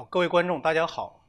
[0.00, 1.22] 好，各位观众，大家好。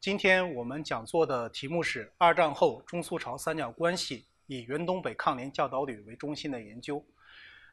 [0.00, 7.00] 今天我们讲座的题目是“二战后中苏朝三角关系以原东北抗联教导旅为中心的研究”。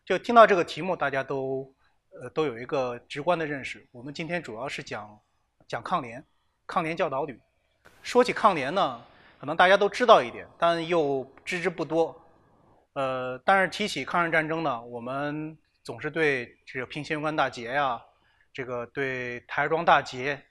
[0.06, 1.74] 就听到这个题目，大家都
[2.12, 3.88] 呃都有一个直观的认识。
[3.92, 5.20] 我们今天主要是讲
[5.68, 6.24] 讲抗联、
[6.68, 7.42] 抗联教导旅。
[8.04, 9.04] 说起抗联呢，
[9.40, 12.16] 可能大家都知道一点，但又知之不多。
[12.94, 18.00] 呃，但是提起抗日战争呢，我们总是对这个平型关大捷呀，
[18.54, 20.42] 这个对台儿庄大捷，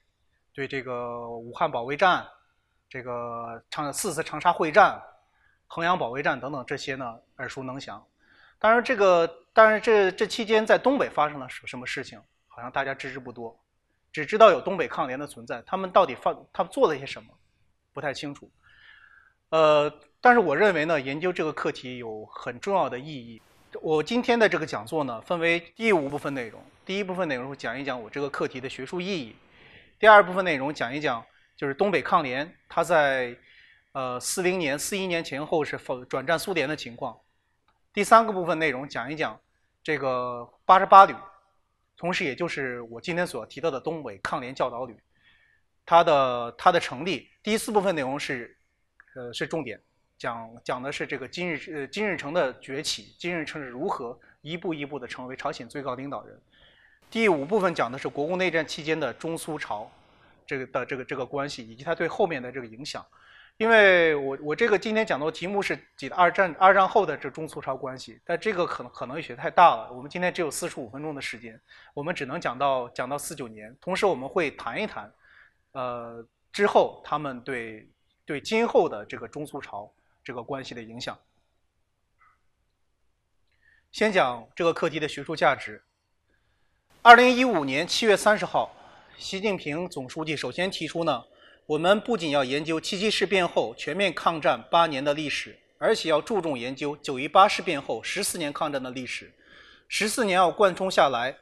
[0.53, 2.27] 对这个武汉保卫战，
[2.89, 5.01] 这个长四次长沙会战、
[5.69, 8.05] 衡阳保卫战等等这些呢耳熟能详。
[8.59, 13.59] 当然，这个当然这这期间在东北发生了什什么事情，好像大家知之不多，
[14.13, 17.33] 只知道有东北抗联的存在，他们到底发他们做了些什么？
[17.95, 18.51] 不太清楚，
[19.51, 23.43] 呃，但是我认为呢，研究这个课题有很重要的意义。
[23.81, 26.63] 我今天的这个讲座呢，分为第五部分内容。
[26.85, 29.35] 第一部分内容讲一讲我这个课题的学术意义；
[29.99, 31.25] 第二部分内容讲一讲
[31.57, 33.37] 就是东北抗联它在
[33.93, 37.15] 呃四零年、四一年前后是否转战苏联的情况；
[37.93, 39.41] 第三个部分内容讲一讲
[39.83, 41.15] 这个八十八旅，
[41.97, 44.97] 同时也就是我今天所提到的东北抗联教导旅。
[45.85, 48.57] 它的它的成立，第四部分内容是，
[49.17, 49.81] 呃，是重点，
[50.23, 56.41] 讲讲的是这个金日呃金日成的崛起，金日成是如何一步一步的成为朝鲜最高领导人。
[57.11, 59.91] 第五部分讲的是国共内战期间的中苏朝，
[60.47, 63.05] 这个的这个这个关系以及它对后面的这个影响。
[63.57, 71.61] 因为我我这个今天讲的题目是几二战二战后的这中苏朝关系，但这个可能可能有些太大了，我们今天只有四十五分钟的时间，
[71.95, 75.13] 我们只能讲到讲到四九年，同时我们会谈一谈。
[75.73, 77.91] 呃，之后他们对
[78.25, 81.19] 对今后的这个中苏朝这个关系的影响。
[83.91, 85.83] 先讲这个课题的学术价值。
[87.03, 88.75] 二零一五年七月三十号，
[89.19, 91.25] 习近平总书记首先提出呢，
[91.67, 99.33] 我们不仅要研究七七事变后全面抗战八年的历史，而且要注重研究九一八事变后十四年抗战的历史，
[99.89, 101.37] 十四年要贯通下来，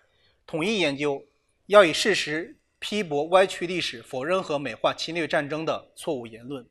[0.47, 1.25] 统一研究，
[1.67, 2.57] 要以事实。
[2.83, 6.67] 批驳歪曲历史、否认和美化侵略战争的错误言论。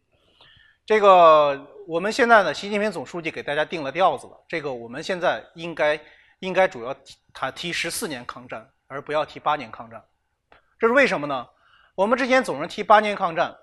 [0.90, 4.34] 这个我们现在呢，习近平总书记给大家定了调子了。
[4.48, 6.02] 这个我们现在应该
[6.40, 6.96] 应该主要
[7.32, 10.04] 谈提十四年抗战，而不要提八年抗战。
[10.80, 11.48] 这是为什么呢？
[11.94, 13.56] 我们之前总是提八年抗战，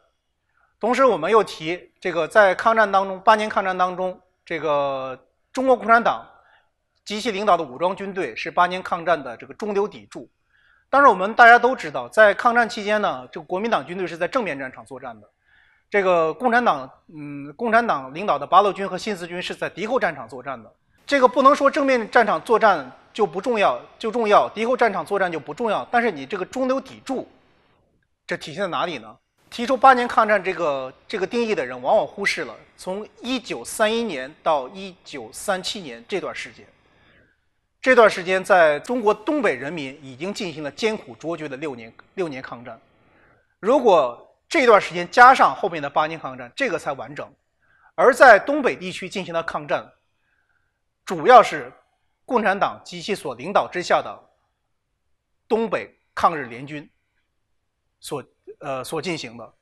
[0.79, 6.25] 同时我们又提这个在抗战当中，八年抗战当中，这个中国共产党
[7.05, 10.31] 及其领导的武装军队是八年抗战的这个中流砥柱。
[10.89, 15.29] 当然，我们大家都知道，在抗战期间呢，这个国民党军队是在正面战场作战的，
[15.89, 20.73] 这个共产党，嗯，共产党领导的八路军和新四军是在敌后战场作战的。
[21.07, 25.87] 这个不能说正面战场作战就不重要，就重要；敌后战场作战就不重要。
[25.91, 27.29] 但是你这个中流砥柱，
[28.27, 29.17] 这体现在哪里呢？
[29.49, 36.67] 提出八年抗战这个这个定义的人，往往忽视了从一九三一年到一九三七年这段时间。
[37.81, 42.77] 这段时间，在中国东北人民已经进行了艰苦卓绝的六年六年抗战。
[43.61, 44.26] 如果
[44.61, 47.33] 这段时间加上后面的八年抗战，这个才完整。
[47.95, 49.91] 而在东北地区进行的抗战，
[51.05, 51.73] 主要是
[52.25, 54.31] 共产党及其所领导之下的
[55.49, 56.89] 东北抗日联军
[58.01, 58.25] 所
[58.61, 59.55] 呃所进行的。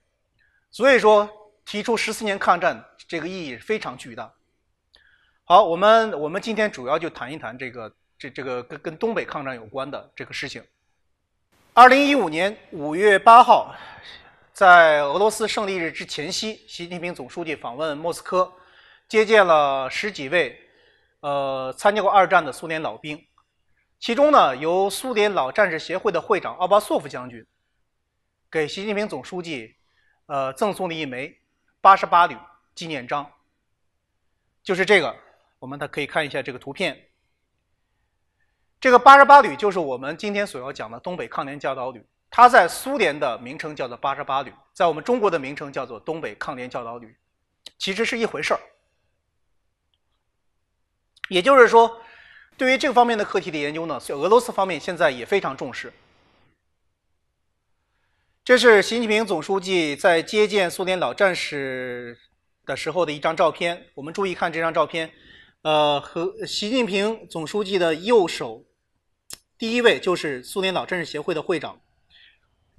[0.71, 1.29] 所以说，
[1.65, 4.33] 提出十四年抗战这个意义非常巨大。
[5.45, 7.95] 好，我们我们今天主要就谈一谈这个。
[8.17, 10.65] 这这个跟跟东北抗战有关的这个事情。
[11.75, 13.75] 二零一五年五月八号，
[14.55, 18.53] 在俄罗斯胜利日之前夕，习近平总书记访问莫斯科，
[19.09, 20.57] 接见了十几位
[21.19, 23.21] 呃参加过二战的苏联老兵，
[23.99, 27.45] 其中呢，由苏联老战士协会的会长奥巴索夫将军
[28.49, 29.75] 给习近平总书记
[30.27, 31.37] 呃赠送了一枚
[31.81, 32.37] 八十八旅
[32.77, 33.29] 纪念章，
[34.63, 35.17] 就是这个，
[35.59, 36.97] 我们它可以看一下这个图片。
[38.79, 47.15] 这个八十八旅就是我们今天所要讲的东北抗联教导旅，它在苏联的名称叫做八十八旅，在我们中国的名称叫做东北抗联教导旅，
[47.79, 48.61] 其实是一回事儿。
[51.29, 52.01] 也就是说，
[52.57, 55.93] 对于这方面的课题的研究呢，俄罗斯方面现在也非常重视。
[58.45, 62.19] 这是习近平总书记在接见苏联老战士
[62.67, 63.87] 的时候的一张照片。
[63.95, 65.09] 我们注意看这张照片，
[65.63, 68.65] 呃，和习近平总书记的右手。
[69.57, 71.81] 第一位就是苏联老战士协会的会长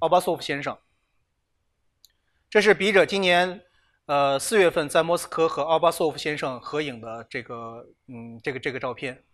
[0.00, 0.76] 奥巴索夫先生。
[2.50, 3.62] 这是笔者今年
[4.04, 9.24] 呃四月份在莫斯科和奥巴索夫先生合影的这个嗯这个这个照片。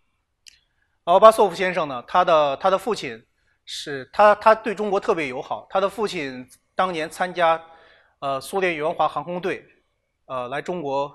[1.03, 3.21] 奥巴索夫先生呢，他的他的父亲
[3.65, 5.67] 是他他对中国特别友好。
[5.69, 7.61] 他的父亲当年参加
[8.19, 9.65] 呃苏联援华航空队，
[10.27, 11.13] 呃来中国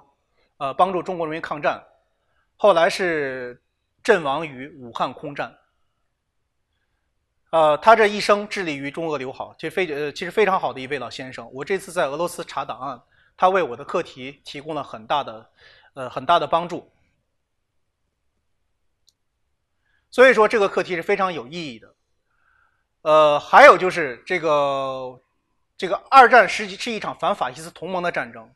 [0.59, 1.83] 呃帮助中国人民抗战，
[2.57, 3.63] 后来是
[4.03, 5.57] 阵亡于武汉空战。
[7.51, 11.51] 呃，他这一生致力于中俄友好，这非呃其实非常好的一位老先生。
[11.53, 13.01] 我这次在俄罗斯查档案，
[13.37, 15.51] 他为我的课题提供了很大的
[15.95, 16.91] 呃很大的帮助。
[20.11, 21.95] 所以说这个课题是非常有意义的。
[23.03, 25.19] 呃，还有就是这个
[25.77, 28.53] 这个二战实际是一场反法西斯同盟的战争，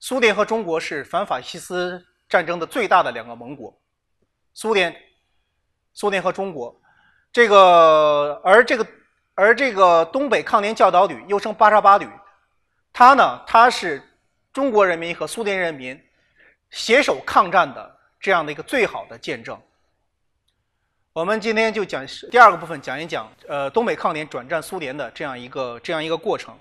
[0.00, 3.80] 苏联和中国是反法西斯战争的最大的两个盟国，
[4.52, 4.94] 苏联
[5.94, 6.78] 苏联和中国，
[7.38, 8.84] 这个而这个
[9.36, 12.10] 而这个东北抗联教导旅又称八十八旅，
[12.92, 14.02] 它呢它是
[14.52, 15.96] 中国人民和苏联人民
[16.70, 19.56] 携手抗战的这样的一个最好的见证。
[21.12, 26.52] 我们今天就讲第二个部分，讲一讲呃东北抗联转战苏联的这样一个这样一个过程。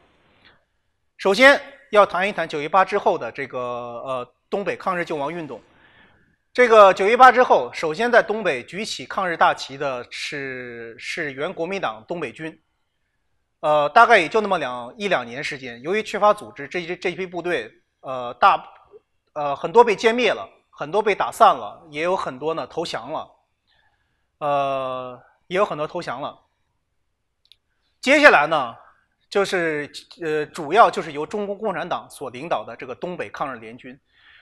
[1.18, 1.60] 首先
[1.90, 5.60] 要谈一谈九一八之后的这个呃东北抗日救亡运动。
[6.58, 12.60] 这个九一八之后，首先在东北举起抗日大旗的是是原国民党东北军。
[13.60, 18.68] 呃，大概也就那么两一两年时间，由于缺乏组织，这这这批部队呃大
[19.34, 23.30] 呃很多被歼灭了，很多被打散了，也有很多呢投降了。
[24.40, 26.40] 呃，也有很多投降了。
[28.02, 28.76] 接下来呢，
[29.30, 29.88] 就是
[30.24, 33.96] 呃，主要就是由中国共产党所领导的这个东北抗日联军。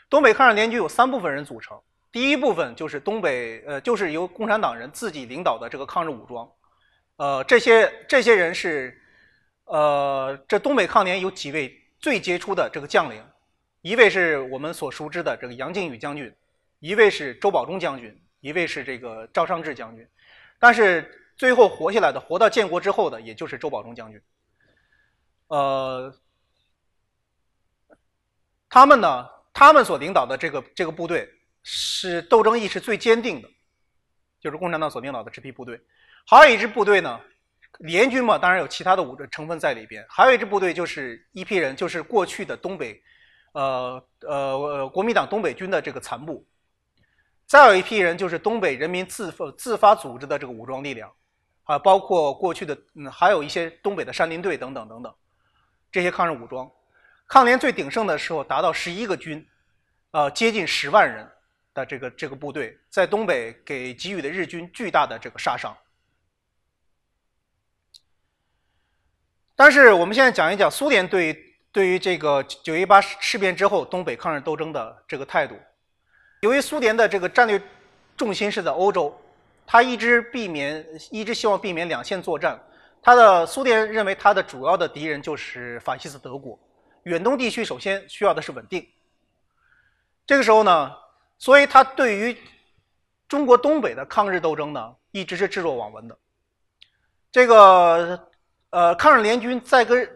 [0.10, 1.78] 东北抗日联军有三部分人组成，
[2.16, 6.50] 第一部分就是东北呃，就是由共产党人自己领导的这个抗日武装。
[7.18, 8.98] 呃，这些这些人是
[9.66, 13.22] 呃，这东北抗联有几位最杰出的这个将领，
[13.82, 16.34] 一位是我们所熟知的这个杨靖宇将军，
[16.80, 18.18] 一位是周保中将军。
[18.40, 20.08] 一位是这个赵尚志将军，
[20.58, 24.22] 但是最后活下来的，活到建国之后的，也就是周保中将军。
[25.48, 26.16] 呃，
[28.70, 31.30] 他们呢，他们所领导的这个这个部队
[31.68, 33.50] 是斗争意识最坚定的，
[34.40, 35.82] 就是共产党所领导的这批部队。
[36.28, 37.20] 还有一支部队呢，
[37.80, 40.06] 联军嘛，当然有其他的武装成分在里边。
[40.08, 43.02] 还有一支部队就是一批人，就是过去的东北，
[43.54, 46.48] 呃呃，国民党东北军的这个残部。
[47.48, 51.12] 再有一批人，就是东北人民自自发组织的这个武装力量，
[51.64, 55.12] 啊，包括过去的，嗯，还有一些东北的山林队等等等等，
[55.92, 56.70] 这些抗日武装，
[57.28, 59.44] 抗联最鼎盛的时候达到十一个军，
[60.12, 61.28] 呃，接近十万人
[61.76, 65.78] 的这个这个部队，在东北给给予的日军巨大的这个杀伤。
[69.56, 75.56] 但是我们现在讲一讲苏联对对于这个九一八事变之后东北抗日斗争的这个态度。
[76.42, 77.62] 由于苏联的这个战略
[78.18, 79.16] 重心是在欧洲，
[79.68, 82.60] 他一直避免，一直希望避免两线作战。
[83.02, 86.60] 他的苏联认为，他的主要的敌人就是法西斯德国。
[87.04, 88.88] 远东地区首先需要的是稳定。
[90.26, 90.92] 这个时候呢，
[91.38, 92.38] 所以他对于
[93.28, 96.18] 中国东北的抗日斗争呢，一直是置若罔闻的。
[97.32, 98.28] 这个
[98.70, 100.10] 呃，抗日联军在跟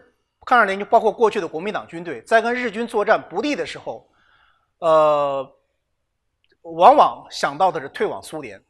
[0.46, 4.10] 抗日联军，包括过去的国民党军队，在跟日军作战不利的时候，
[4.78, 5.56] 呃。
[6.62, 8.62] 往往想到的是退往苏联，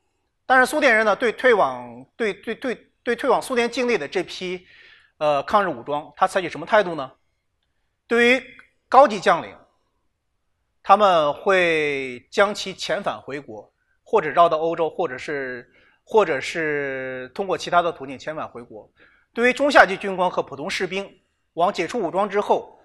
[0.46, 4.64] 但是苏联人呢，对退往对对对对退往苏联境内的这批
[5.18, 7.10] 呃抗日武装，他采取什么态度呢？
[8.06, 8.44] 对于
[8.88, 9.52] 高级将领，
[10.90, 18.90] 他们会将其遣返回国，或者绕到欧洲，或者是或者是通过其他的途径遣返回国。
[19.32, 21.08] 对于中下级军官和普通士兵，
[21.52, 22.76] 往解除武装之后，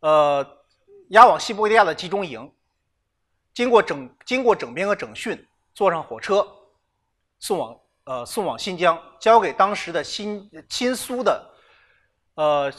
[0.00, 0.44] 呃，
[1.10, 2.52] 押往西伯利亚的集中营。
[3.54, 6.44] 经过整经过整编和整训，坐上火车，
[7.38, 11.48] 送往呃送往新疆，交给当时的新亲苏的
[12.34, 12.72] 呃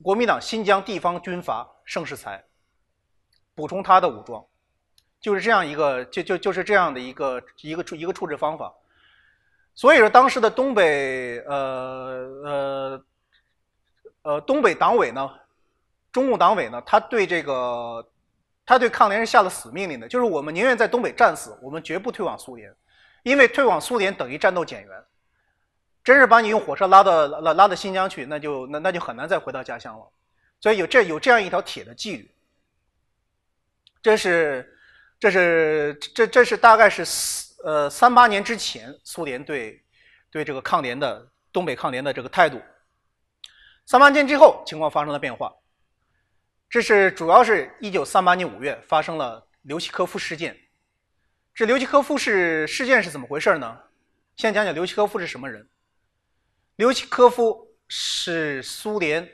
[0.00, 2.40] 国民党新疆地方军阀盛世才，
[3.58, 4.44] 补充他的武装，
[5.20, 8.72] 就是这样一个就就就是这样的一个一个处一个处置方法。
[9.74, 11.58] 所以说，当时的东北呃
[12.44, 13.04] 呃
[14.22, 15.28] 呃东北党委呢，
[16.12, 18.08] 中共党委呢，他对这个。
[18.70, 22.70] 他对抗联是下了死命令的，就是我们宁愿在东北战死，我们绝不退往苏联，
[23.22, 25.04] 因为退往苏联等于战斗减员。
[26.04, 30.06] 真是把你用火车拉到拉拉到新疆去，那就那那就很难再回到家乡了。
[30.60, 32.30] 所以有这有这样一条铁的纪律。
[34.08, 34.78] 这是
[35.20, 39.84] 这是这这是大概是四呃三八年之前苏联对
[40.30, 42.58] 对这个抗联的东北抗联的这个态度。
[43.84, 45.52] 三八年之后，情况发生了变化。
[46.70, 50.58] 这是主要是一九三八年五月发生了刘奇科夫事件。
[51.54, 53.78] 这刘奇科夫是事件是怎么回事呢？
[54.38, 55.68] 先讲讲刘奇科夫是什么人。
[56.76, 59.28] 刘奇科夫是苏联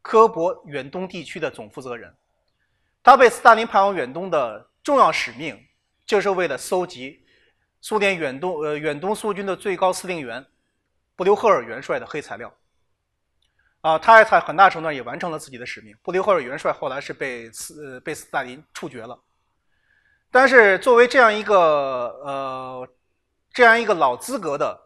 [0.00, 2.14] 科博远东地区的总负责人，
[3.02, 5.58] 他被斯大林派往远东的重要使命，
[6.06, 7.24] 就是为了搜集
[7.80, 10.44] 苏联远东呃远东苏军的最高司令员
[11.16, 12.52] 布留赫尔元帅的黑材料。
[13.80, 15.96] 啊，他在很大程度上也完成了自己的使命。
[16.02, 19.18] 布留赫尔元帅后来是被斯呃被斯大林处决了，
[20.32, 21.56] 但是作为这样一个
[22.24, 22.88] 呃
[23.52, 24.78] 这样一个老资格的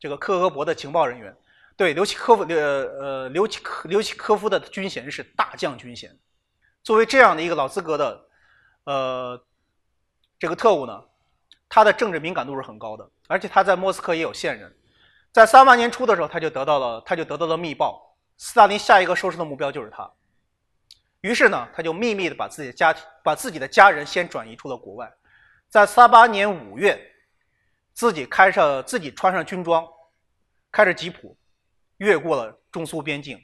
[0.00, 1.34] 这个克格勃的情报人员，
[1.76, 2.56] 对刘奇科夫呃
[3.00, 6.14] 呃刘奇科刘奇科夫的军衔是大将军衔。
[6.82, 8.26] 作为这样的一个老资格的
[8.84, 9.46] 呃
[10.38, 11.04] 这个特务呢，
[11.68, 14.74] 他的政治敏感度是很高的，而且他在莫斯科也有线人。
[15.32, 18.16] 在三八年初的时候，他就得到了他就得到了密报。
[18.36, 20.10] 斯大林下一个收拾的目标就是他，
[21.20, 25.12] 于是呢，他就秘密的把自己的家庭、把自己的家人先转移出了国外，
[25.68, 26.98] 在三八年五月，
[27.92, 29.86] 自己开上自己穿上军装，
[30.72, 31.36] 开着吉普，
[31.98, 33.38] 越过了中苏边境，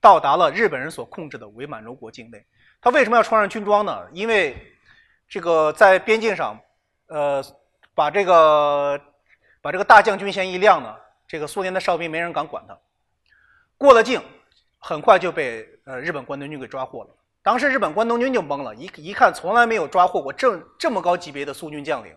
[0.00, 2.44] 到达了日本人所控制的伪满洲国境内。
[2.80, 4.06] 他为什么要穿上军装呢？
[4.12, 4.56] 因为
[5.28, 6.58] 这个在边境上，
[7.08, 7.44] 呃，
[7.94, 9.00] 把这个
[9.60, 10.96] 把这个大将军衔一亮呢，
[11.26, 12.78] 这个苏联的哨兵没人敢管他，
[13.76, 14.20] 过了境。
[14.82, 17.10] 很快就被呃日本关东军给抓获了。
[17.42, 22.16] 当时日本关东军就懵了，一一看从来没有抓获过这这么高级别的苏军将领，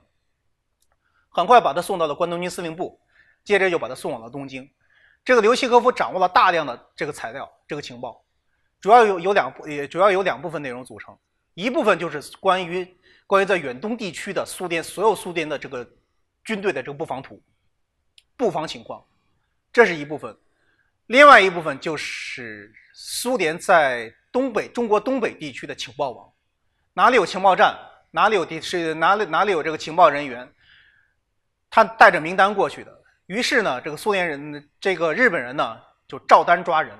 [1.27, 2.97] 很快把他送到了关东军司令部，
[3.43, 4.65] 接着又把他送往了东京。
[5.25, 8.22] 这个刘希科夫掌握了大量的这个材料、这个情报，
[8.83, 11.17] 主要有有两部，也主要有两部分内容组成，
[11.53, 12.85] 一部分就是关于
[13.25, 15.89] 关于在远东地区的苏联所有苏联的这个
[16.43, 17.41] 军队的这个布防图、
[18.35, 19.01] 布防情况，
[19.71, 20.37] 这是一部分。
[21.05, 26.29] 另外一部分就是苏联在东北中国东北地区的情报网，
[26.91, 27.79] 哪里有情报站，
[28.11, 30.45] 哪里有地是哪里哪里有这个情报人员，
[31.69, 33.01] 他带着名单过去的。
[33.27, 36.93] 于是呢，这个苏联人，这个日本人呢，就照单抓人，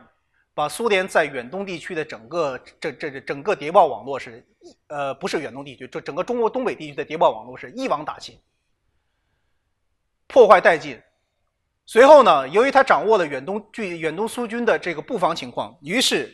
[0.56, 4.46] 把苏联在远东地区的整个这这这整个谍报网络是，
[4.88, 8.40] 呃，不是远东地区，就整个中国东北地区的谍报网络是一网打尽，
[10.28, 11.02] 破坏殆尽。
[11.86, 16.32] 随后呢，由于他掌握了远东军、远东苏军的这个布防情况，于是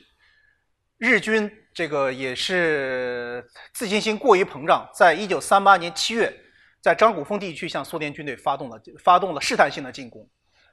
[0.97, 6.31] 日军这个也是自信心过于膨胀，在一九三八年七月，
[6.81, 10.29] 在张古峰地区向苏联军队发动了发动了试探性的进攻。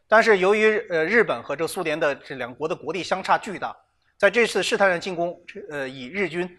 [0.08, 3.76] 但是由于呃日本和这苏联的这两国的国力相差巨大，
[4.16, 6.58] 在这次试探性进攻，呃以日军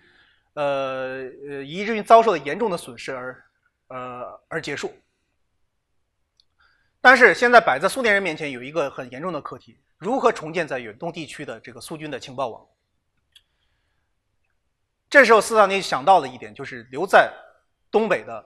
[0.53, 3.43] 呃呃以日军遭受了严重的损失而
[3.87, 4.93] 呃而结束。
[6.99, 12.65] 但是现在摆在苏联人面前有一个很严重的课题：如何重建在远东地区的这个苏军的情报网？
[15.09, 17.31] 这时候，斯大林想到了一点，就是留在
[17.89, 18.45] 东北的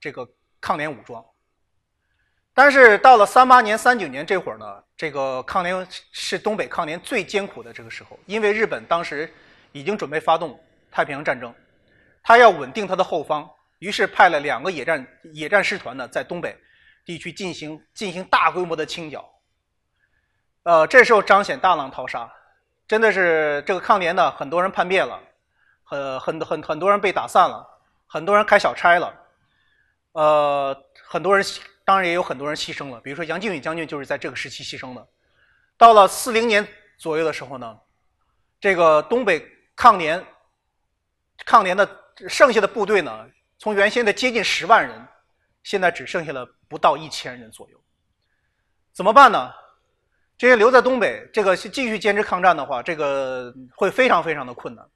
[0.00, 0.26] 这个
[0.58, 1.22] 抗联武装。
[2.62, 9.32] 但是到了三八年、三九年这会儿呢，这个抗联是东北抗联最艰苦的这个时候，因为日本当时
[9.72, 11.54] 已经准备发动太平洋战争，
[12.22, 13.48] 他要稳定他的后方，
[13.78, 16.54] 于是派了两个野战野战师团呢，在东北。
[17.06, 19.24] 地区进行进行大规模的清剿，
[20.64, 22.30] 呃，这时候彰显大浪淘沙，
[22.86, 25.18] 真的是这个抗联呢，很多人叛变了，
[25.82, 27.66] 很很很很多人被打散了，
[28.06, 29.14] 很多人开小差了，
[30.12, 30.76] 呃，
[31.08, 31.42] 很多人
[31.90, 35.04] 当然也有很多人牺牲了，比如说杨靖宇将军就是在这个时期牺牲的。
[35.76, 36.64] 到了四零年
[36.96, 37.76] 左右的时候呢，
[38.60, 39.44] 这个东北
[39.74, 40.24] 抗联
[41.44, 41.84] 抗联的
[42.28, 43.28] 剩下的部队呢，
[43.58, 45.04] 从原先的接近十万人。
[45.64, 47.82] 现在只剩下了不到一千人左右，
[48.92, 49.52] 怎么办呢？
[50.38, 54.88] 这些留在东北，这个继续坚持抗战的话，这个会非常非常的困难。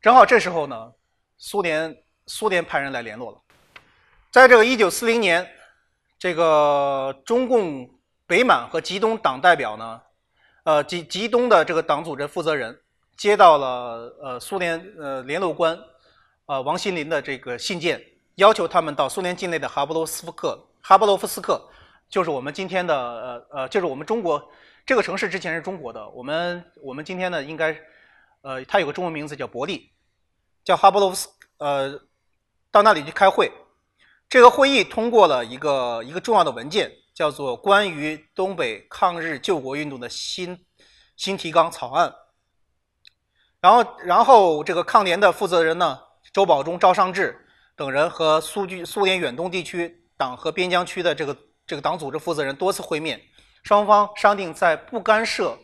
[0.00, 0.92] 正好这时候呢，
[1.36, 1.94] 苏联
[2.26, 3.40] 苏联派人来联络了。
[4.30, 5.46] 在这个一九四零年，
[6.24, 7.86] 这个中共
[8.26, 10.00] 北满和吉东党代表呢，
[10.62, 12.74] 呃，吉吉东的这个党组织负责人
[13.14, 15.78] 接到了呃苏联呃联络官
[16.46, 18.02] 呃王新林的这个信件。
[18.36, 21.60] 要求他们到苏联境内的哈布罗斯克，哈布罗夫斯克，
[22.08, 24.42] 就是我们今天的呃呃，就是我们中国
[24.86, 26.08] 这个城市之前是中国的。
[26.08, 27.78] 我们我们今天呢，应该
[28.40, 29.92] 呃，它有个中文名字叫伯利，
[30.64, 31.28] 叫哈布罗夫斯
[31.58, 32.00] 呃，
[32.70, 33.52] 到那里去开会。
[34.28, 40.58] 这个会议通过了一个一个重要的文件，叫做《关于东北抗日救国运动的新
[41.16, 42.08] 新提纲草案》。
[43.60, 45.98] 然后然后这个抗联的负责人呢，
[46.32, 47.40] 周保中、赵尚志。
[47.76, 53.20] 等人和苏军、苏联远东地区党和边疆区的这个这个党组织负责人多次会面，
[53.64, 55.58] 双方商定在不干涉，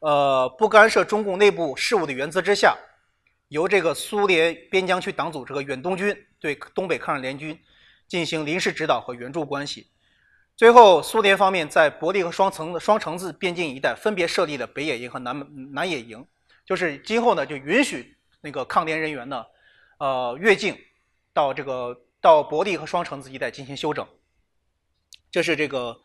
[0.00, 2.76] 呃不干涉中共内部事务的原则之下，
[3.48, 7.58] 由这个苏联边疆区党组织和远东军对东北抗日联军
[8.08, 9.86] 进行临时指导和援助关系。
[10.56, 16.26] 最后，苏联方面在伯利和双城双城子边境一带分别设立了北野营和南南野营，
[16.66, 19.44] 就是今后呢就允许那个抗联人员呢，
[19.98, 20.76] 呃越境
[21.32, 24.04] 到这个到伯利和双城子一带进行休整。
[25.30, 26.00] 这是这个，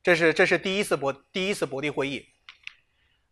[0.00, 2.24] 这是这是第一次伯第一次伯利会议。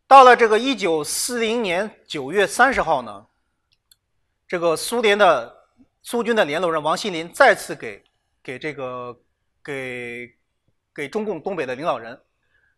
[0.08, 3.26] 到了这个一九四零年九月三十号呢，
[4.48, 5.68] 这个苏联的
[6.02, 8.02] 苏军的联络人王锡林再次给
[8.46, 9.14] 给这个
[9.62, 10.32] 给。
[10.96, 12.18] 给中共东北的领导人，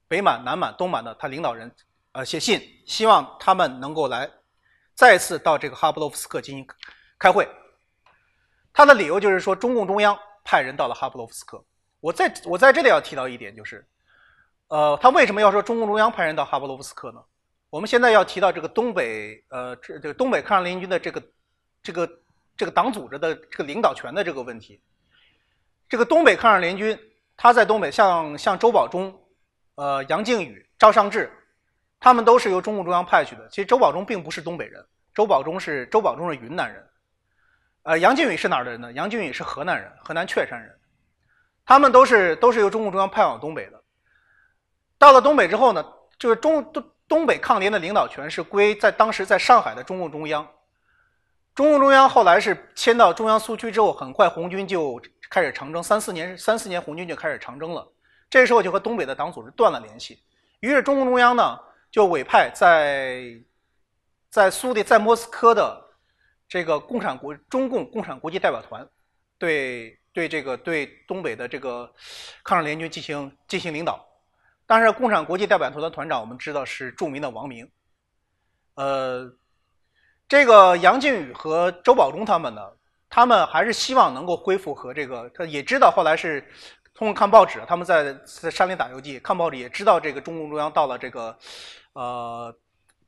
[0.09, 1.73] 北满、南满、东满的他领导人，
[2.11, 4.29] 呃，写信，希望他们能够来
[4.97, 6.67] 再次到这个哈布洛夫斯克进行
[7.17, 7.49] 开会。
[8.73, 11.65] 他的理由就是说，中共中央派人到了哈布洛夫斯克。
[12.01, 13.87] 我在我在这里要提到一点，就是，
[14.67, 17.23] 呃，他为什么要说中共中央派人到哈布洛夫斯克呢？
[17.71, 21.23] 我们现在要提到这个东北，呃，这这个东北抗日联军的这个
[21.85, 22.11] 这个
[22.57, 24.83] 这个党组织的这个领导权的这个问题。
[25.89, 26.99] 这个东北抗日联军。
[27.41, 29.17] 他在东北，像像周保中、
[29.77, 31.31] 呃杨靖宇、赵尚志，
[32.01, 33.49] 他们都是由中共中央派去的。
[33.49, 36.85] 其实周保中并不是东北人，周保中是周保中是云南人，
[37.85, 38.93] 呃杨靖宇是哪儿的人呢？
[38.93, 40.77] 杨靖宇是河南人，河南确山人。
[41.65, 43.81] 他们都是都是由中共中央派往东北的。
[44.99, 45.87] 到了东北之后呢，
[46.19, 50.45] 就是中东东北抗联的领导权是归在当时在上海的中共中央。
[51.55, 55.01] 中共中央后来是迁到中央苏区之后，很快红军就。
[55.31, 57.87] 开始长征，三四年，三四年，红军就开始长征了。
[58.31, 60.23] 这时候就和东北的党组织断了联系。
[60.61, 61.59] 于是中共中央呢，
[61.91, 63.23] 就委派在
[64.31, 65.83] 在苏的在莫斯科的
[66.49, 68.87] 这个共产国中共共产国际代表团，
[69.39, 71.91] 对对这个对东北的这个
[72.43, 74.05] 抗日联军进行进行领导。
[74.67, 77.71] 但是共产国际代表团的团长，我们知道是著名的王明。
[78.75, 79.33] 呃，
[80.29, 82.63] 这个杨靖宇和周保中他们呢？
[83.11, 86.47] 他们还是希望能够恢复和这个，他也知道后来是
[86.95, 91.39] 通过看报纸，他们在在山里打游击，看报纸也知道这个中共中央到了这个，
[91.95, 92.55] 呃，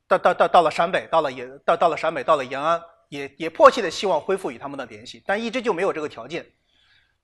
[0.09, 2.80] 到到到到了陕北，到了也到到了陕北，到了延安，
[3.11, 6.47] 也也迫切的希望恢复与他们的联系，但一直就没有这个条件，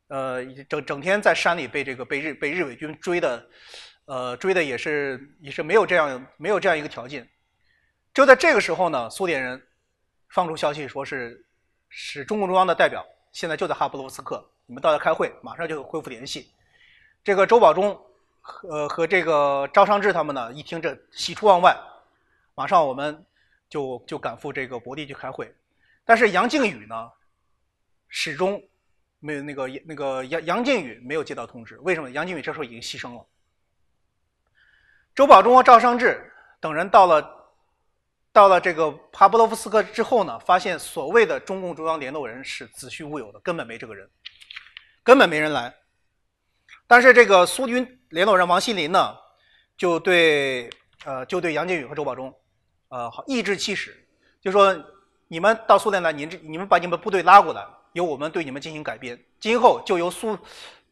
[0.08, 3.48] 呃，整整天在山里被这个被日被日伪军追的，
[4.04, 7.26] 呃，追的也是也是没有这样没有这样一个条件，
[8.12, 9.62] 就在这个时候呢，苏联人
[10.28, 11.45] 放出消息说是。
[11.88, 16.50] 是中共中央的代表，现在就在哈布罗斯克，你们到这开会，马上就恢复联系。
[17.24, 17.98] 这个周保中
[18.40, 21.76] 和和这个赵尚志他们呢，一听这喜出望外，
[22.54, 23.24] 马上我们
[23.68, 25.54] 就就赶赴这个博地去开会。
[26.04, 27.10] 但是杨靖宇呢，
[28.08, 28.62] 始终
[29.18, 32.10] 没有那个那个杨杨靖宇没有接到通知，为什么？
[32.10, 33.24] 杨靖宇这时候已经牺牲了。
[35.14, 37.35] 周保中和赵尚志等人到了。
[38.36, 44.06] 到了这个哈布洛夫斯克之后呢，发现所谓的中共中央联络人是子虚乌有的，根本没这个人，
[45.02, 45.74] 根本没人来。
[46.86, 49.16] 但是这个苏军联络人王新林呢，
[49.78, 50.68] 就对
[51.06, 52.30] 呃就对杨靖宇和周保中，
[52.90, 54.06] 呃好颐指气使，
[54.38, 54.84] 就说
[55.28, 60.38] 你们到苏联来，你这你们把你们部队拉过来，由我们对你们进行改编，今后就由苏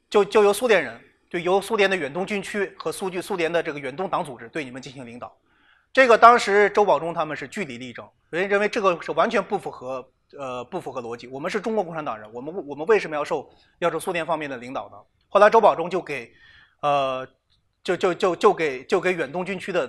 [0.09, 5.31] 就就由苏联人，就由苏联的远东军区和苏军苏联的这个远东党组织对你们进行领导。
[5.95, 10.05] 这个当时周保中他们是据理力争，人为认为这个是完全不符合
[10.37, 11.29] 呃不符合逻辑。
[11.29, 14.97] 我们是中国共产党人，我们我们为什么要受要受苏联方面的领导呢？
[15.29, 16.35] 后来周保中就给
[16.81, 17.25] 呃
[17.85, 19.89] 就就就就给就给远东军区的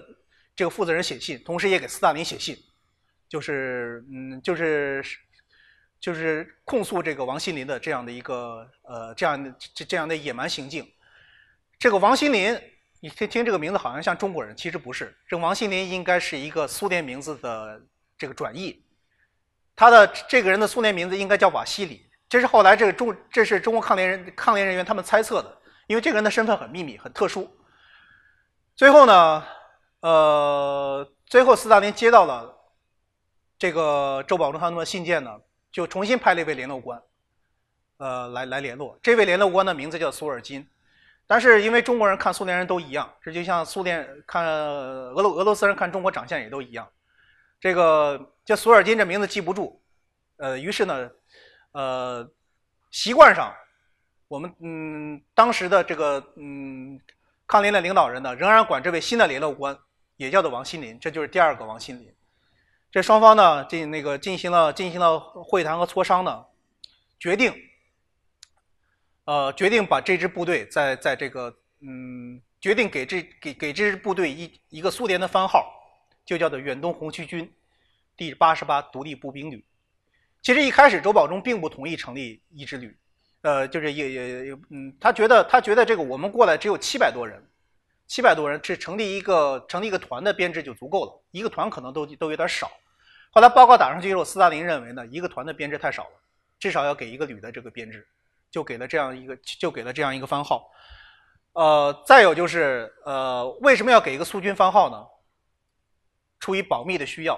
[0.55, 2.55] 这个负责人写信，同时也给斯大林写信，
[3.27, 5.03] 就是嗯就是
[5.99, 10.87] 就是控诉这个王新林的这样的一个呃这样的这这样的野蛮行径。
[11.79, 12.55] 这个王新林。
[13.05, 15.15] 你听听这个名字好像像中国人，其实不是。
[15.27, 17.79] 这王新林应该是一个苏联名字的
[18.17, 18.83] 这个转译，
[19.75, 22.09] 他的这个人的苏联名字应该叫瓦西里。
[22.27, 27.47] 这是后来这个中，这是中国抗联人抗联人员他们猜测的，因为这个人的身份很秘密、很特殊。
[28.75, 29.43] 最后呢，
[29.99, 32.57] 呃，最后斯大林接到了
[33.59, 35.29] 这个周保中他们的信件呢，
[35.71, 36.99] 就重新派了一位联络官，
[37.97, 38.97] 呃，来来联络。
[39.03, 40.67] 这位联络官的名字叫索尔金。
[41.27, 46.87] 但是因为中国人看苏联人都一样，这就像苏联看俄罗俄罗斯人看中国长相也都一样。
[47.59, 49.81] 这个叫索尔金这名字记不住，
[50.37, 51.09] 呃，于是呢，
[51.71, 52.29] 呃，
[52.91, 53.51] 习惯上，
[54.27, 56.99] 我们嗯当时的这个嗯
[57.47, 59.75] 抗联的领导人呢，仍然管这位新的联络官
[60.17, 62.13] 也叫做王新林，这就是第二个王新林。
[62.91, 66.45] 这双方呢进那个进行了进行了会谈和磋商呢，
[67.19, 67.51] 决定。
[69.25, 75.71] 呃，决定把这支部队在在这个，嗯，决定给这给给这支部队一一个苏联的番号，
[76.25, 77.51] 就叫做远东红旗军
[78.15, 79.65] 第八十八独立步兵旅。
[80.41, 82.95] 其实一开始周保中并不同意成立一支旅，
[83.41, 87.43] 呃，就是也也也，嗯，他觉得他觉得这个我们过来只有七百多人，
[88.05, 92.69] 七百多人是成立一个成立一个团的编制就足够了，一个团可能都都有点少。
[93.31, 96.21] 后来报告打上去之后，斯大林认为呢，一个团的编制太少了，
[96.59, 98.07] 至少要给一个旅的这个编制，
[98.55, 100.71] 就给了这样一个就给了这样一个番号。
[101.51, 105.05] 呃，再有就是呃，为什么要给一个苏军番号呢？
[106.39, 107.37] 出于保密的需要。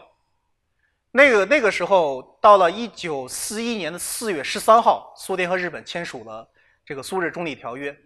[1.10, 6.48] 那个那个时候，到了一九四一年的四月十三号，苏联和日本签署了
[6.86, 7.98] 这个苏日中立条约，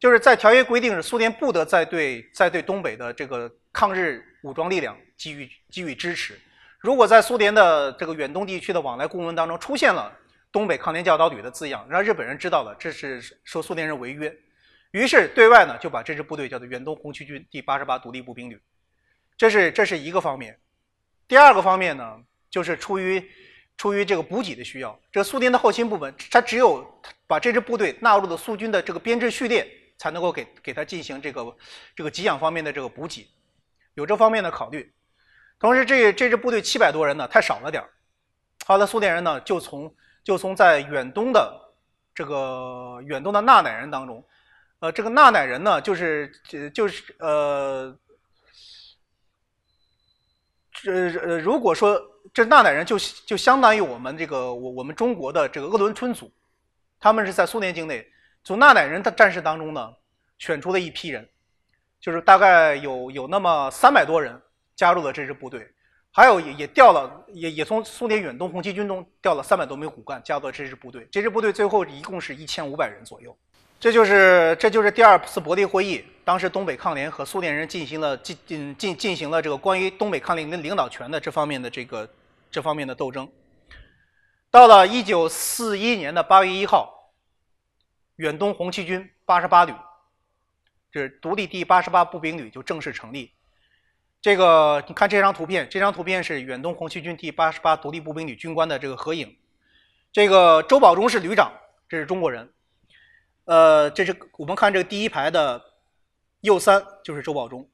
[0.00, 6.40] 就是在条约规定是苏联不得再对再对东北的这个抗日武装力量给予给予支持。
[6.78, 10.10] 如果在苏联的这个远东地区的往来公文当中出现了
[10.54, 14.32] “东北抗联教导旅”的字样，让日本人知道了这是说苏联人违约，
[14.92, 18.62] 于是对外呢就把这支部队叫做远东红旗军第八十八独立步兵旅。
[19.36, 20.56] 这是这是一个方面。
[21.26, 22.22] 第二个方面呢？
[22.50, 23.28] 就是出于
[23.76, 29.66] 出于这个补给的需要，这苏联的后勤部门，它只有把这支部队纳入了苏军的这个编制序列，
[29.98, 31.56] 才能够给给他进行这个
[31.96, 33.26] 这个给养方面的这个补给，
[33.94, 34.94] 有这方面的考虑。
[35.58, 37.90] 同时，这这支部队七百多人呢，太少了点儿。
[38.66, 39.92] 后来苏联人呢，就从
[40.24, 41.60] 就从在远东的
[42.12, 44.24] 这个远东的纳乃人当中，
[44.80, 46.32] 呃，这个纳乃人呢，就是
[46.74, 47.96] 就是呃，
[50.72, 52.10] 这呃，如果说。
[52.32, 56.32] 这纳乃人就就相当于我们这个我我们中国的这个鄂伦春族，
[56.98, 58.04] 他们是在苏联境内
[58.42, 59.94] 从纳乃人的战士当中呢
[60.38, 61.28] 选出了一批人，
[62.00, 64.40] 就是大概有有那么三百多人
[64.74, 65.70] 加入了这支部队，
[66.16, 73.36] 还有也也调了也也从苏联远东红旗军中调了三百多名骨干加入这支部队，这支部队最后一共是一千五百人左右。
[73.80, 82.08] 这就是这就是第二次伯利会议，当时东北抗联和苏联人进行了进进进进行了这个关于东北抗联领领导权的这方面的这个
[82.48, 83.28] 这方面的斗争。
[84.52, 87.12] 到了一九四一年的八月一号，
[88.16, 89.74] 远东红旗军八十八旅，
[90.92, 93.32] 就是独立第八十八步兵旅就正式成立。
[94.24, 99.36] 这个你看这张图片，这张图片是远东红旗军第八十八独立步兵旅军官的这个合影。
[100.10, 101.52] 这个周保中是旅长，
[101.90, 102.50] 这是中国人。
[103.44, 105.62] 呃，这是我们看这个第一排的
[106.40, 107.68] 右三就是周保中，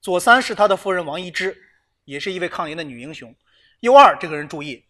[0.00, 1.56] 左三是他的夫人王一之，
[2.04, 3.32] 也是一位抗联的女英雄。
[3.78, 4.84] 右二这个人注意，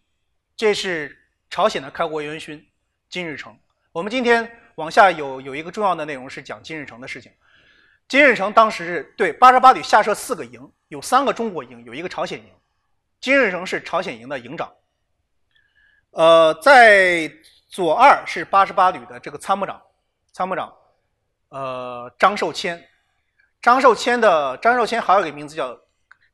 [0.56, 1.14] 这是
[1.50, 2.66] 朝鲜的开国元勋
[3.10, 3.54] 金日成。
[3.92, 7.30] 我们今天往下有有一个重要的内容是讲金日成的事情。
[8.08, 12.46] 金日成当时是对八十八旅下设四个营，有三个中国营，有一个朝鲜营。
[13.20, 14.72] 金日成是朝鲜营的营长。
[16.10, 17.30] 呃，在
[17.68, 19.82] 左二是八十八旅的这个参谋长。
[20.32, 20.72] 参谋长，
[21.48, 22.86] 呃，张寿谦，
[23.62, 25.74] 张寿谦的张寿谦还有一个名字叫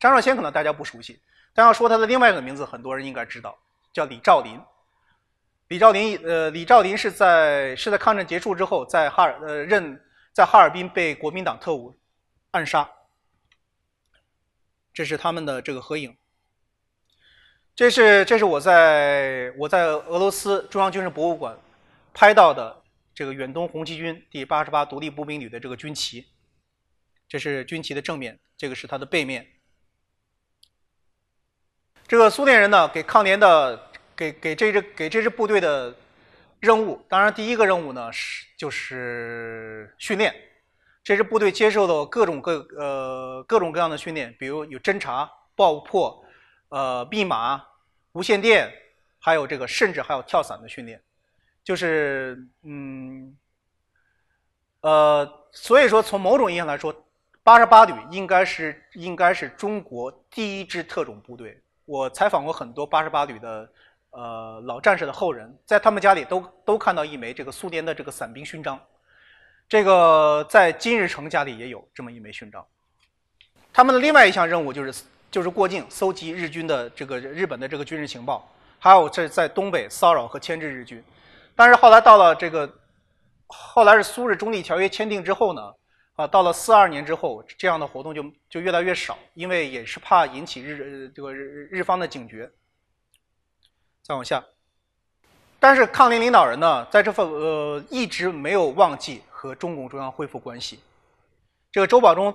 [0.00, 1.22] 张寿谦，可能大家不熟悉，
[1.54, 3.56] 但要说他的另外一个名字，很多人应该知道，
[3.92, 4.60] 叫李兆林。
[5.68, 9.98] 李兆林，呃，李兆林是在是在抗战结束之后，在哈尔呃任
[10.32, 11.98] 在哈尔滨被国民党特务
[12.52, 12.90] 暗杀。
[14.92, 16.16] 这是他们的这个合影。
[17.74, 21.58] 这是这是我在我在俄罗斯中央军事博物馆
[22.12, 22.82] 拍到的。
[23.14, 26.26] 这个远东红旗军第八十八独立步兵旅的这个军旗，
[27.28, 29.46] 这是军旗的正面，这个是它的背面。
[32.08, 35.94] 这个苏联人呢，给抗联的给给这支给这支部队的
[36.62, 40.32] 任务，当然第一个任务呢是就是训练。
[41.02, 46.24] 这支部队接受的各种各呃各种各样的训练，比如有侦察、爆破、
[46.68, 47.60] 呃密码、
[48.12, 48.72] 无线电，
[49.18, 51.02] 还有这个甚至还有跳伞的训练。
[51.64, 53.36] 就是嗯，
[54.82, 56.94] 呃，所以说从某种意义上来说，
[57.42, 61.60] 八十八旅应该是应该是中国第一支特种部队。
[61.86, 63.68] 我采访过很多八十八旅的
[64.12, 68.80] 呃老战士的后人，在他们家里都都看到一枚这个苏联的这个伞兵勋章。
[69.68, 72.64] 这个在金日成家里也有这么一枚勋章。
[73.72, 78.46] 他们的另外一项任务就是就是过境搜集日军的这个日本的这个军事情报，
[78.78, 81.02] 还有这在东北骚扰和牵制日军。
[81.56, 82.70] 但是后来到了这个，
[83.46, 85.74] 后来是苏日中立条约签订之后呢，
[86.16, 92.50] 啊，到了四二年之后，这样的活动就就越来越少，因为也是怕引起日这个日日方的警觉。
[94.02, 94.44] 再往下，
[95.60, 100.80] 但是抗联领导人呢，在这份呃一直没有忘记和中共中央恢复关系。
[101.70, 102.34] 这个周保中，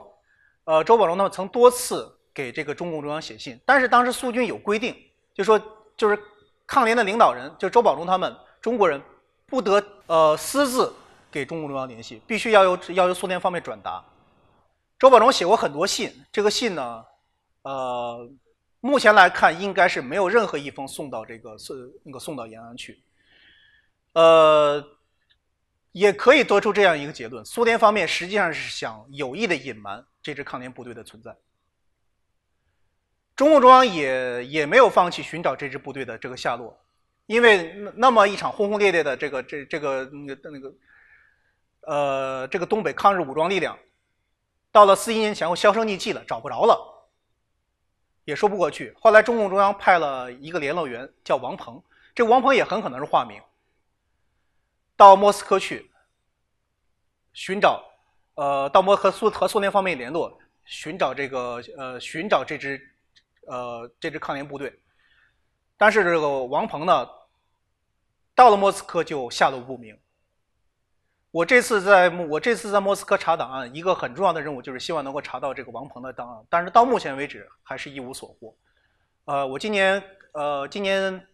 [0.64, 4.96] 呃，周保中呢曾多次给这个中共中央写信，但是当时苏军有规定，
[5.34, 5.62] 就说
[5.96, 6.18] 就是
[6.66, 8.36] 抗联的领导人，就周保中他们。
[8.60, 9.02] 中国人
[9.46, 10.94] 不得呃私自
[11.30, 14.04] 给中共中央联系，必须要由要由苏联方面转达。
[14.98, 17.06] 周保中写过很多信，这个信呢，
[17.62, 18.28] 呃，
[18.80, 23.02] 目前来看应该是没有任何一封送到这个送那个送到延安去。
[24.14, 24.84] 呃，
[25.92, 31.36] 也可以得出这样一个结论：苏联方面实际上是想有意的隐瞒这支抗联部队的存在。
[33.36, 36.76] 中共中央也也没有放弃寻找这支部队的这个下落，
[37.28, 40.74] 因为那么一场轰轰烈烈的这个这这个那个那个，
[41.82, 43.78] 呃，这个东北抗日武装力量，
[44.72, 46.97] 到了四一年前后销声匿迹了，找不着了，
[48.28, 48.94] 也说不过去。
[49.00, 51.82] 后来中共中央派了一个联络员叫王鹏，
[52.14, 53.42] 这王鹏也很可能是化名，
[54.96, 55.90] 到莫斯科去
[57.32, 57.84] 寻找，
[58.36, 62.94] 呃，到莫和苏和苏联方面联络，寻找这个呃寻找这支。
[63.50, 64.78] 呃，这支抗联部队，
[65.78, 67.08] 但是这个王鹏呢，
[68.36, 69.98] 到了莫斯科就下落不明。
[71.32, 78.56] 我这次在我这次在莫斯科查档案，一个很重要的任务就是希望能够查到这个王鹏的档案，但是到目前为止还是一无所获。
[79.26, 81.28] 呃，我今年呃今年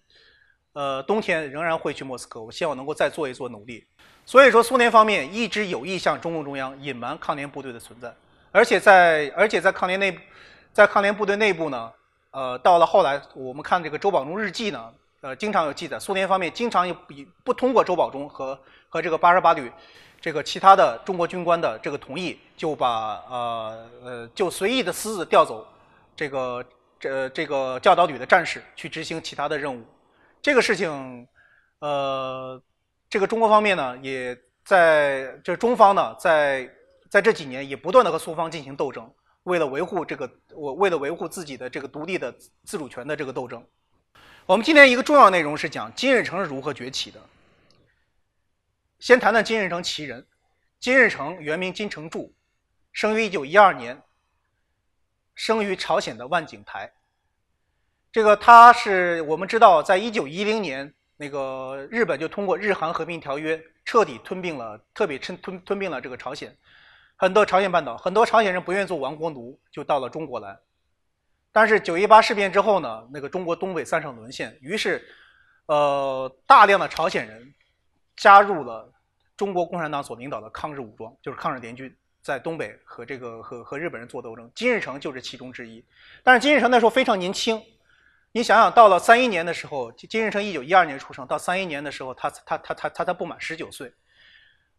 [0.74, 3.88] 呃冬天仍然会去莫斯科，我希望能够再做一做努力。
[4.26, 8.14] 所以说，苏联方面一直有意向中共中央隐瞒抗联部队的存在，
[8.52, 10.18] 而且在而且在抗联内
[10.72, 11.92] 在抗联部队内部呢。
[12.32, 14.92] 呃，到了后来，我们看这个周保中日记呢，
[15.24, 18.60] 呃，经常有记载，苏联方面经常有比不通过周保中和
[18.90, 19.72] 和这个八十八旅
[20.20, 25.66] 这个其他的中国军官的这个同意，就把呃呃就随意的私自调走
[26.14, 26.66] 这个
[27.00, 29.82] 这这个教导旅的战士去执行其他的任务。
[30.42, 31.26] 这个事情，
[31.80, 32.62] 呃，
[33.10, 36.70] 这个中国方面呢，也在这中方呢，在
[37.10, 39.10] 在这几年也不断的和苏方进行斗争。
[39.44, 42.34] 为了维护这个，我为了维护自己的这个独立的
[42.66, 43.66] 自主权的这个斗争，
[44.46, 47.20] 我们今天一个重要内容是讲金日成是如何崛起的。
[49.00, 50.26] 先谈谈金日成其人，
[50.82, 52.34] 金日成原名金成柱，
[52.92, 54.02] 生于一九一二年，
[55.34, 56.92] 生于朝鲜的万景台。
[58.12, 66.54] 这个他是我们知道，在一九一零年，那个日本就通过日韩和平条约，彻底吞并了，特别吞吞吞并了这个朝鲜。
[67.16, 70.60] 很多朝鲜半岛，很多朝鲜人不愿意做亡国奴，就到了中国来。
[71.54, 75.08] 但是九一八事变之后呢，那个中国东北三省沦陷，于是，
[75.68, 77.54] 呃，大量的朝鲜人
[78.18, 78.92] 加入了
[79.38, 84.52] 中国共产党所领导的抗日武装，就是抗日联军，在东北和这个和和日本人做斗争。
[84.56, 85.86] 金日成就是其中之一。
[86.24, 87.62] 但是金日成那时候非常年轻，
[88.32, 93.94] 你想想，到了三一年的时候，金日成一九一二年出生，到三一年的时候，他他他他他他不满十九岁。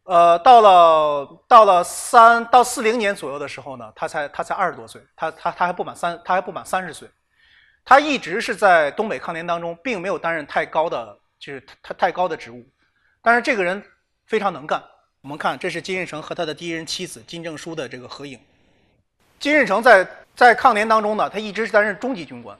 [0.04, 7.08] 呃，到了到了三到四零年左右的时候呢，他才他才二十多岁，他他他还不满三，他还不满三十岁，
[7.84, 12.62] 他一直是在东北抗联当中，并没有担任太高的，就是他太高的职务，
[13.22, 13.82] 但是这个人
[14.26, 14.82] 非常能干。
[15.22, 18.38] 我们看，这是金日成和他的第一任妻子金正淑的这个合影。
[19.38, 22.54] 金日成在在抗联当中呢，他一直是担任中级军官，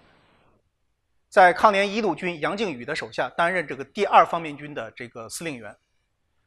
[1.29, 5.77] 在抗联一路军杨靖宇的手下担任这个第二方面军的这个司令员。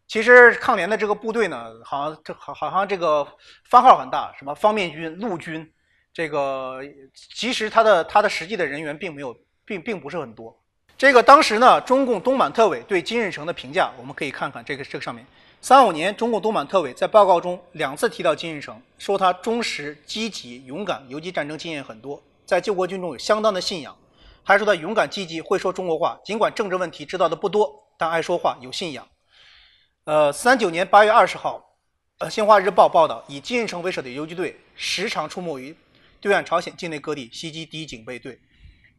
[0.08, 3.28] 其实抗联的这个部队呢，好像这好好像这个
[3.66, 5.70] 番号很大，什么方面军、陆军，
[6.14, 6.82] 这个
[7.14, 10.58] 其实他的他的实际的人员并没有，并并不是很多。
[10.98, 15.26] 这个当时呢，中共东满特委对金日成的评价，我们可以看看这个这个上面。
[15.60, 23.96] 三五年，中共东满特委在报告中两次提到金日成，说他忠实、积极、勇敢，游击战争经验很多，在救国军中有相当的信仰，
[24.44, 29.06] 还说他勇敢、积极，会说中国话，尽管政治问题知道的不多，但爱说话，有信仰。
[30.08, 31.62] 呃，三九年八月二十号，
[32.20, 35.76] 呃，《新华日报》报道，以金日成为首的游击队时常出没于
[36.22, 38.40] 对岸朝鲜境内各地，袭击敌警备队。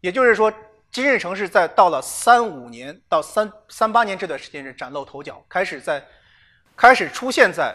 [0.03, 0.53] 也就是说，
[0.91, 6.05] 金日成是在到了三五年到三三八年这段时间是崭露头角，开始在
[6.77, 7.75] 开始出现在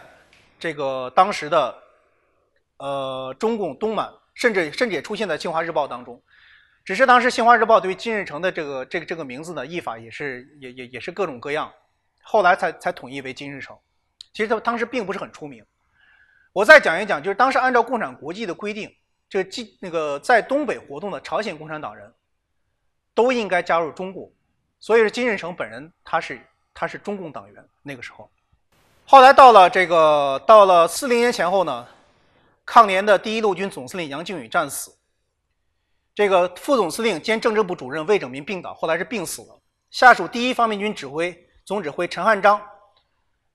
[0.56, 1.76] 这个当时的
[2.76, 6.22] 呃中共东满，甚至甚至也出现在《新华日报》当中。
[6.84, 11.72] 只是当时《新华日报》对金日成的这个这个这个名字呢，译法也是也也也是各种各样。
[12.24, 13.78] 后来才才统一为金日成，
[14.32, 15.64] 其实他当时并不是很出名。
[16.52, 18.92] 我再讲一讲，就是当时按照共产国际的规定，
[19.28, 22.12] 这个金那个在东北活动的朝鲜共产党人，
[23.14, 24.32] 都应该加入中共。
[24.80, 26.40] 所以说金日成本人他是
[26.72, 27.68] 他是中共党员。
[27.82, 28.30] 那个时候，
[29.04, 31.86] 后来到了这个到了四零年前后呢，
[32.64, 34.96] 抗联的第一路军总司令杨靖宇战死，
[36.14, 39.60] 这个副总司令兼政治部主任魏拯民病倒，后来是病死了。
[39.90, 41.43] 下属第一方面军指挥。
[41.64, 42.60] 总指挥陈汉章，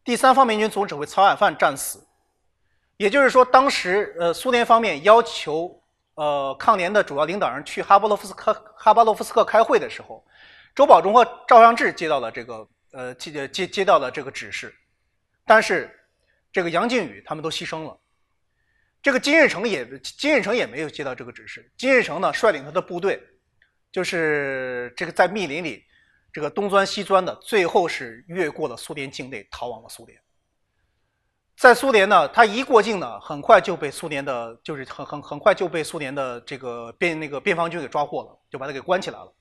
[0.04, 2.04] 第三方面军总指挥曹海范战死。
[2.98, 5.80] 也就是说，当时呃，苏联方面要求
[6.16, 10.26] 呃抗联的主要领导人去哈巴洛夫斯克哈巴洛夫斯克开会的时候，
[10.74, 14.74] 周保中和赵尚志接到了这个呃接接接到了这个指示，
[15.46, 15.96] 但是
[16.52, 17.96] 这个杨靖宇他们都牺牲了。
[19.04, 21.72] 这个金日成也金日成也没有接到这个指示。
[21.78, 23.22] 金日成呢，率领他的部队，
[23.92, 25.86] 就是这个在密林里。
[26.32, 30.20] 这个东钻西钻的，最后是越过了苏联境内，逃往了苏联。
[31.58, 39.34] 在苏联呢，他一过境呢，很快就被苏联的，就是很很很快就被苏联的这个边那个边防军给抓获了，就把他给关起来了。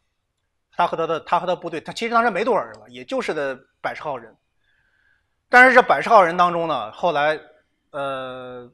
[0.73, 4.37] 他和他的他和他部队，他其实当时没多少人了，也就是的百十号人。
[5.49, 7.39] 但是这百十号人当中呢，后来
[7.91, 8.71] 呃，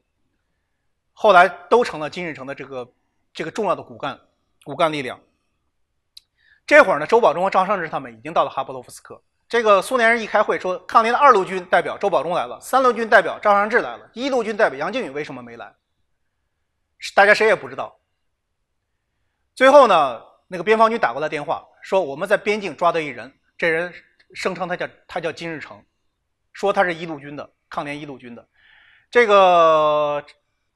[1.13, 2.93] 后来都成了金日成的这个
[3.33, 4.19] 这个重要的骨干
[4.65, 5.21] 骨干力量。
[6.67, 9.23] 这会儿呢，周保中和张尚志他们已经到了哈布洛夫斯克。
[9.49, 15.75] 这个苏联人一开会说，抗联的二路军代表周保中来了，三路军代表张尚志来了，一路军代表杨靖宇为什么没来？
[17.15, 17.95] 大家谁也不知道。
[19.55, 23.93] 最后呢，那个边防军打过来电话，说我们在边境抓到一人，这人
[24.33, 25.85] 声称他叫他叫金日成，
[26.55, 28.49] 说他是一路军的抗联一路军的。
[29.11, 30.25] 这个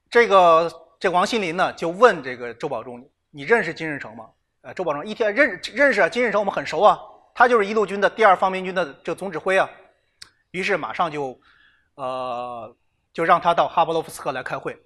[0.09, 4.29] 这个这王新林呢，就问这个周保中，你认识金日成吗？
[4.61, 6.99] 呃，周保中一天认认识啊，金日成我们很熟啊。
[7.33, 9.69] 他就是一路军的第二方面军的这总指挥啊，
[10.51, 11.39] 于是马上就，
[11.95, 12.75] 呃，
[13.13, 14.77] 就让他到哈布洛夫斯克来开会。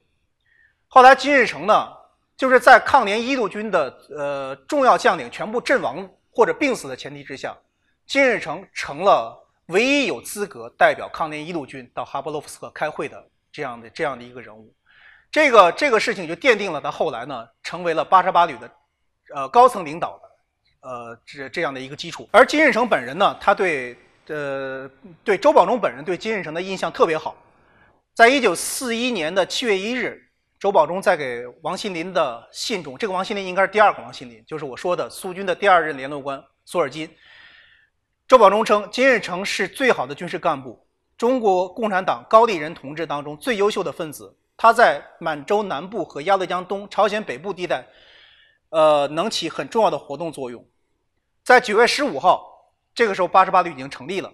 [0.87, 1.87] 后来金日成呢，
[2.37, 7.57] 就是在抗联一路军的呃重要将领全部阵亡或者病死的前提之下，
[8.05, 9.35] 金日成成了
[9.67, 14.71] 唯一有资格代表抗联一路军到哈布洛夫斯克开会的这样的这样的一个人物。
[15.31, 18.69] 这个这个事情就奠定了他后来呢成为了八十八旅的
[19.33, 20.29] 呃高层领导的。
[20.89, 22.27] 呃，这这样的一个基础。
[22.31, 24.89] 而金日成本人呢，他对呃
[25.23, 27.35] 对周保中本人对金日成的印象特别好。
[28.13, 30.21] 在一九四一年的七月一日，
[30.59, 37.09] 周保中在给王新林的信中，这个王新林应该是第二个王新林，就是我说的苏军的第二任联络官索尔金。
[38.27, 40.85] 周保中称，金日成是最好的军事干部，
[41.17, 44.35] 中国共产党高丽人同志当中最优秀的分子。
[44.57, 47.85] 他在满洲南部和鸭绿江东、朝鲜北部地带，
[48.73, 50.67] 呃，能起很重要的活动作用。
[51.43, 54.33] 在九月十五号，这个时候八十八旅已经成立了。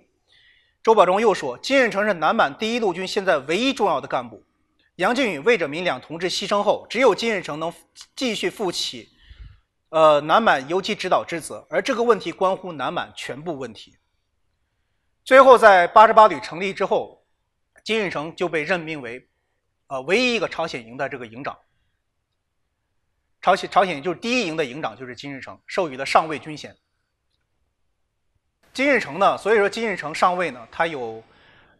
[0.81, 4.41] 周保中又说，金日成是南满第一路军现在唯一重要的干部。
[4.95, 7.73] 杨靖宇、魏哲民两同志牺牲后，只有金日成能
[8.15, 9.09] 继续负起
[9.89, 13.97] 呃南满游击指导之责，而这个问题关乎南满全部问题。
[15.25, 17.25] 最后，在八十八旅成立之后，
[17.83, 19.27] 金日成就被任命为
[19.87, 21.57] 呃唯一一个朝鲜营的这个营长。
[23.41, 26.75] 朝鲜朝鲜就是第一营的营长就是金日成，授予了上尉军衔。
[28.73, 29.37] 金日成呢？
[29.37, 31.23] 所以说金日成上尉呢，他有，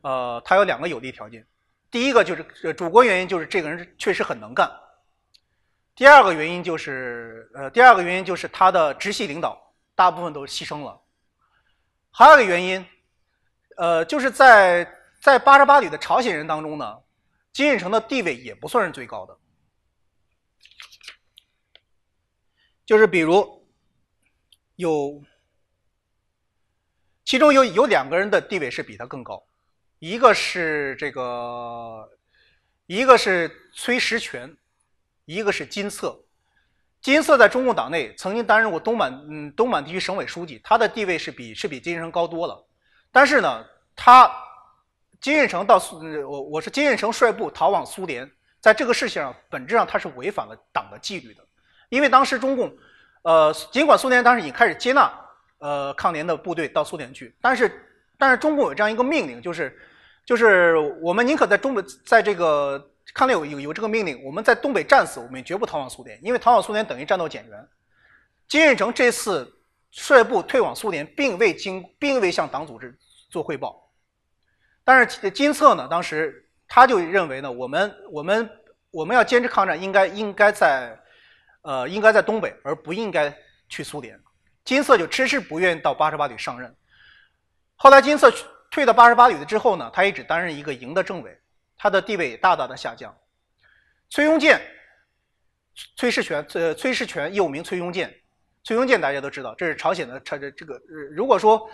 [0.01, 1.45] 呃，他有两个有利条件。
[1.91, 4.69] 第一个就是呃主观原因，就是这个人确实很能干。
[5.95, 9.59] 第二个原因就是，呃，第二个原因就是他的直系领导
[9.95, 10.99] 大部分都牺牲了。
[12.11, 12.85] 还有一个原因，
[13.77, 14.89] 呃，就是在
[15.21, 16.97] 在八十八旅的朝鲜人当中呢，
[17.51, 19.37] 金日成的地位也不算是最高的。
[22.89, 23.63] 就是比如
[24.75, 25.21] 有。
[27.23, 29.43] 其中有有两个人的地位是比他更高，
[29.99, 32.09] 一个是这个，
[32.87, 34.57] 一个是崔石泉，
[35.25, 36.19] 一个是金策。
[36.99, 42.67] 金策在中共党内曾经担任过东满嗯东满地区省委书记，他的地位是比是比金日成高多了。
[43.11, 43.63] 但是呢，
[43.95, 44.27] 他
[45.21, 48.27] 金日成到苏我我是金日成率部逃往苏联，
[48.59, 51.45] 在这个事情上本质上他是违反了党的纪律的，
[51.89, 52.73] 因为当时中共
[53.23, 55.11] 呃尽管苏联当时已经开始接纳。
[55.61, 57.69] 呃，抗联的部队到苏联去，但是，
[58.17, 59.77] 但是中共有这样一个命令，就是，
[60.25, 62.81] 就是我们宁可在中北，在这个
[63.13, 67.67] 抗联有有有这个命令，我们在东北战死，我们也绝不逃往苏联，因为逃往苏联等于战斗减员。
[68.47, 69.53] 金日成这次
[69.91, 72.97] 率部退往苏联，并未经，并未向党组织
[73.29, 73.91] 做汇报，
[74.85, 78.49] 但是金策呢，当时他就认为呢，我们我们
[78.91, 80.97] 我们要坚持抗战，应该应该在，
[81.61, 83.35] 呃，应该在东北，而不应该
[83.67, 84.19] 去苏联。
[84.63, 86.75] 金色就迟迟不愿意到八十八旅上任。
[87.75, 88.31] 后来金色
[88.69, 91.39] 退到八十八旅的之后呢，他也只担任一个营的政委，
[91.77, 93.15] 他的地位也大大的下降。
[94.09, 94.61] 崔庸健、
[95.95, 98.13] 崔世全，呃，崔世全又名崔庸健。
[98.63, 100.79] 崔庸健大家都知道，这是朝鲜的朝这这个。
[101.15, 101.69] 如果说，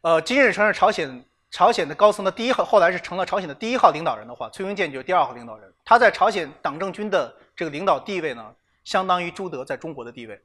[0.00, 5.72] 呃，金日成是朝鲜朝鲜的高层的第一号，后来是成了朝鲜的第一号领导人的话，崔庸健就是第二号领导人。
[5.84, 8.54] 他在朝鲜党政军的这个领导地位呢，
[8.86, 10.40] 相当于朱德在中国的地位。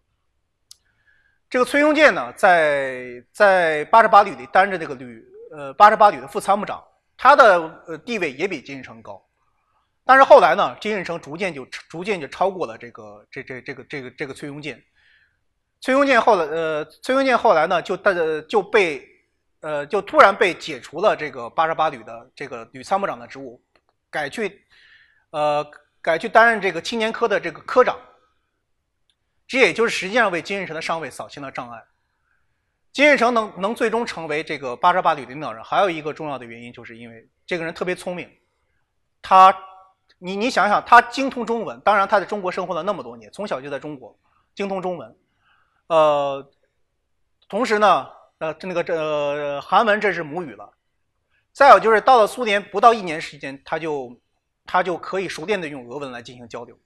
[1.48, 6.84] 这个崔庸健呢，在在八十八旅里担任这个旅呃八十八旅的副参谋长，
[7.16, 9.24] 他的呃地位也比金日成高。
[10.04, 14.84] 但是后来呢，金日成逐渐就逐渐就超过了这个这这这个这个这个崔庸健。
[15.82, 18.14] 崔庸健后来呃崔庸健后来呢，就带
[18.48, 19.08] 就被
[19.60, 23.62] 呃就突然被解除了这个八十八旅的这个旅参谋长的职务，
[24.10, 24.66] 改去
[25.30, 25.64] 呃
[26.02, 27.96] 改去担任这个青年科的这个科长。
[29.52, 31.84] 这也就是实际上为金日成的上位扫清了障碍。
[32.94, 38.32] 金日成能能最终成为这个八十八旅领导人，还有一个重要的原因，就是因为这个人特别聪明。
[39.22, 39.54] 他，
[40.20, 44.18] 你你想想，他精通中文，当然他在中国生活了那么多年，从小就在中国
[44.56, 45.14] 精通中文，
[45.88, 46.50] 呃，
[47.50, 50.72] 同时呢，呃，那个这韩文这是母语了，
[51.52, 54.18] 再有就是到了苏联不到一年时间，他就
[54.66, 56.80] 他就可以熟练的用俄文来进行交流，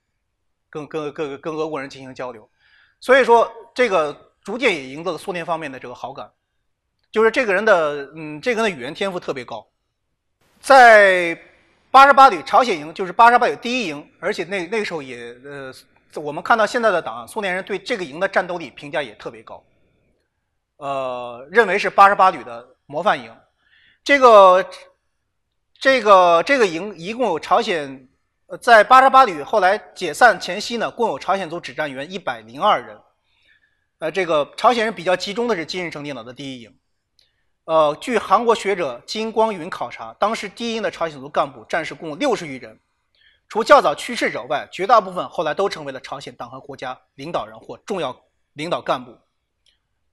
[0.67, 2.49] 跟跟跟跟俄国人进行交流，
[2.99, 6.31] 所以说这个逐渐也赢得了苏联方面的这个好感。
[7.11, 9.65] 就是这个人的，嗯，这个人的语言天赋特别高，
[10.59, 11.39] 在
[11.89, 15.73] 八十八旅朝鲜营，就是八十八旅第一营，而且那那个时候也，呃，
[16.15, 19.63] 我们看到现在的档案，苏联人对这个营的战斗力评价也特别高，
[20.75, 23.33] 呃，认为是八十八旅的模范营。
[24.03, 24.69] 这个
[25.79, 28.09] 这个这个营一共有朝鲜，
[28.61, 32.99] 在八十八旅后来解散前夕呢，共有朝鲜族指战员一百零二人，
[33.99, 36.77] 呃，这个朝鲜人比较集中的是金日成领导的第一营。
[37.65, 42.79] 呃，据韩国学者金光云考察，当时第一营的朝鲜族干部战士共六十余人，
[43.49, 48.15] 除较早去世者外，绝大部分后来都成为了朝鲜党和国家领导人或重要
[48.53, 49.17] 领导干部。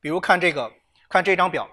[0.01, 0.73] 比如看这个，
[1.09, 1.69] 看这张表，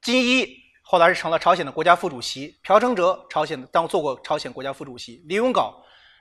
[0.00, 0.46] 金一
[0.80, 5.74] 后来是成了朝鲜的国家副主席，朴成哲朝鲜当做过朝鲜国家副主席，李永镐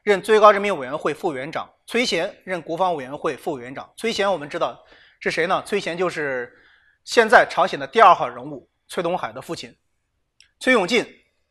[0.04, 3.88] 任最高人民委员会副委员长，崔贤任国防委员会副委员长。
[3.96, 4.84] 崔贤我们知道
[5.20, 5.62] 是谁呢？
[5.66, 6.52] 崔贤就是
[7.04, 8.68] 现在朝鲜的第二号人物。
[8.88, 9.74] 崔东海的父亲，
[10.60, 11.06] 崔永进，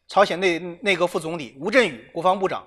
[0.07, 2.61] 朝鲜内内阁副总理；吴镇宇，国防部长；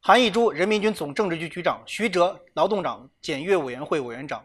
[0.00, 4.40] 韩义珠，人民军总政治局局长；徐哲，劳动党检阅委员会委员长；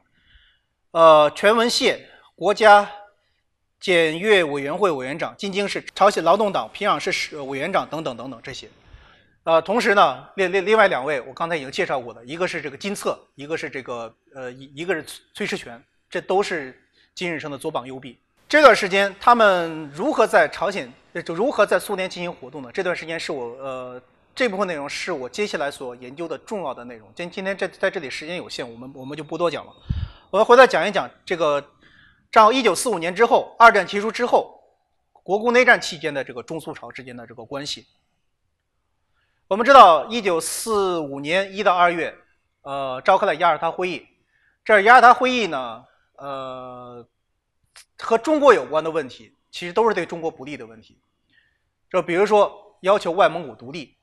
[0.91, 2.05] 呃，全文谢，
[2.35, 2.91] 国家
[3.79, 8.67] 检阅委员会委员长；金京市朝鲜劳动党平壤市委员长等等等等这些。
[9.45, 15.79] 呃，同时呢，另另另外两位我刚才已经介绍过的，一个是这个金策，一个是这个呃一一个是崔崔世权，
[16.09, 16.75] 这都是
[17.13, 18.17] 金日成的左膀右臂。
[18.49, 20.91] 这段时间，他们如何在朝鲜，
[21.23, 22.71] 就如何在苏联进行活动呢？
[22.73, 24.01] 这段时间是我，呃，
[24.33, 27.07] 这部分内容是我接下来所研究的重要的内容。
[27.15, 29.71] 今今天在在这里时间有限，我们我们就不多讲了。
[30.31, 31.63] 我们回来讲一讲这个，
[32.31, 34.59] 战后一九四五年之后，二战结束之后，
[35.21, 37.85] 国共内战期间的这个中苏朝之间的这个关系。
[39.47, 42.15] 我们知道，一九四五年一到二月，
[42.63, 44.03] 呃，召开了雅尔塔会议。
[44.63, 45.83] 这雅尔塔会议呢，
[46.17, 47.07] 呃。
[47.97, 50.99] 和中国有关的问题，其实都是对中国不利的问题。
[51.89, 53.95] 就比如说要求外蒙古独立，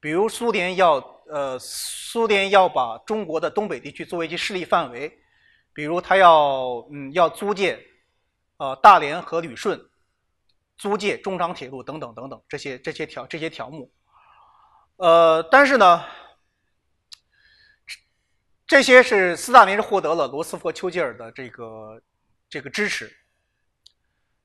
[0.00, 0.96] 比如苏联要
[1.28, 5.12] 呃苏联要把中国的东北地区作为其势力范围，
[5.72, 7.78] 比如他要嗯要租借
[8.58, 9.80] 呃大连和旅顺，
[10.76, 13.90] 租借中长铁路等等等等这些这些条这些条目。
[15.04, 16.02] 呃，但是呢，
[18.66, 22.00] 这些是斯大林是获得了罗斯福、丘吉尔的这个。
[22.46, 23.12] 这个支持，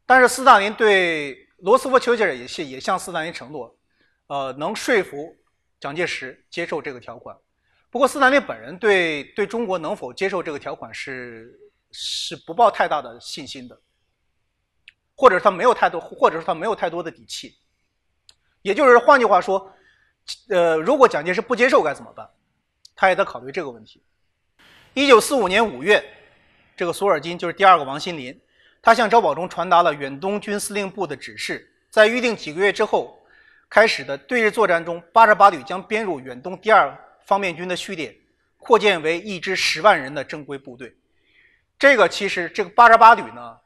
[0.04, 3.78] 但是斯大林对罗斯福、丘吉尔也是也向斯大林承诺，
[4.26, 5.38] 呃，能说服
[5.80, 7.38] 蒋介石接受这个条款。
[7.92, 11.56] 不过斯大林本人对对中国能否接受这个条款是
[11.92, 13.80] 是不抱太大的信心的，
[15.14, 17.60] 或者他没有太多，或者是他没有太多的底气。
[18.64, 19.72] 也就是换句话说，
[20.50, 22.30] 呃，如果蒋介石不接受该怎么办？
[22.96, 24.04] 他也得考虑这个问题。
[24.94, 26.04] 一九四五年五月。
[26.78, 28.40] 这个索尔金就是第二个王新林，
[28.82, 33.22] 他向周保中传达了远东军司令部的指示，在预定几个月之后
[33.70, 38.18] 开始的对日作战中，八十八旅将编入远东第二方面军的序列，
[38.58, 40.96] 扩建为一支十万人的正规部队。
[41.78, 43.58] 这个其实这个八十八旅呢，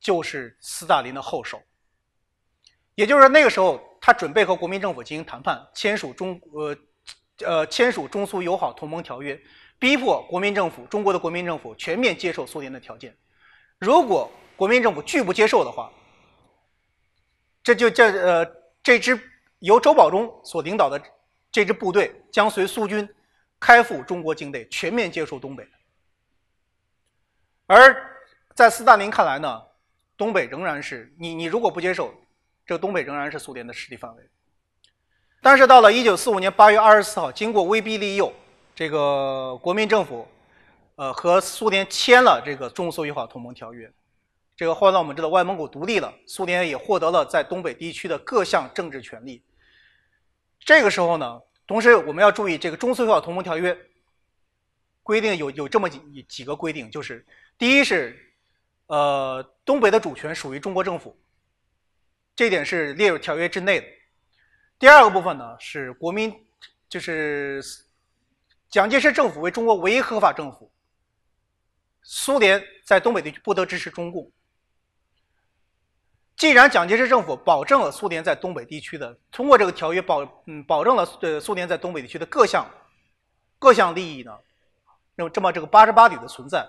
[0.00, 1.62] 就是斯大林的后手，
[2.96, 6.76] 也就是说那个时候他准备和国民政府进行谈判，签署中呃
[7.44, 9.40] 呃签署中苏友好同盟条约。
[9.80, 13.16] 逼迫国民政府，中国的国民政府全面接受苏联的条件。
[13.78, 15.88] 如果国民政府拒不接受的话，
[17.62, 18.46] 这就这呃
[18.82, 19.16] 这支
[19.60, 21.00] 由周保中所领导的
[21.52, 23.08] 这支部队将随苏军
[23.60, 25.64] 开赴中国境内，全面接受东北。
[27.66, 28.18] 而
[28.56, 29.62] 在斯大林看来呢，
[30.16, 32.12] 东北仍然是你你如果不接受，
[32.68, 34.22] 这东北仍然是苏联的势力范围。
[35.40, 38.30] 但是到了一九四五年八月二十四号，经过威逼利诱。
[38.74, 40.28] 这个国民政府，
[40.96, 43.90] 呃，和苏联签了这个中苏友好同盟条约。
[44.54, 49.42] 这个后来我们知道，外蒙古独立了，苏联也获得了在东北地区的各项政治权利。
[50.60, 53.74] 这个时候呢，同时我们要注意，这个中苏友好同盟条约
[55.02, 57.24] 规定有有这么几几个规定，就是
[57.56, 58.14] 第一是，
[58.88, 61.16] 呃，东北的主权属于中国政府，
[62.38, 63.86] 这点是列入条约之内的。
[64.78, 66.32] 第二个部分呢是国民，
[66.88, 67.60] 就是。
[68.70, 70.70] 蒋介石政府为中国唯一合法政府，
[72.02, 74.30] 苏联在东北地区不得支持中共。
[76.36, 82.70] 既然蒋介石政府保证了苏联在东北地区的通过这个条约保嗯保证了呃苏联在东北地区的各项
[83.58, 84.38] 各项利益呢，
[85.14, 86.68] 那么这么这个八十八旅的存在，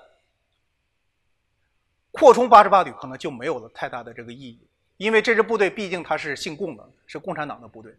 [2.12, 4.66] 扩充八十八旅可能就没有了太大的这个意义，
[5.00, 7.98] 因为这支部队毕竟它是姓共的，是共产党的部队。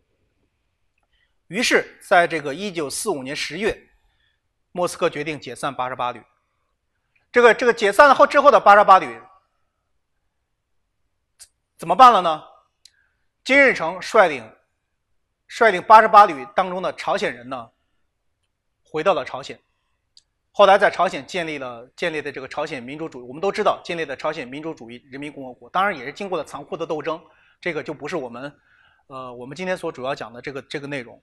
[1.46, 3.88] 于是，在这个一九四五年十月，
[4.70, 6.22] 莫斯科决定解散八十八旅。
[7.32, 9.18] 这个这个解散后之后的八十八旅。
[11.78, 12.44] 怎么办了呢？
[13.44, 14.44] 金日成率领
[15.48, 17.70] 率领八十八旅当中的朝鲜人呢，
[18.84, 19.58] 回到了朝鲜。
[20.52, 27.20] 后来在朝鲜建立了建立的这个朝鲜民主主义，我们都知道建立的朝鲜民主主义人民共和国，当然也是经过了残酷的斗争。
[27.60, 28.52] 这个就不是我们
[29.06, 31.20] 呃我们今天所主要讲的这个这个内容。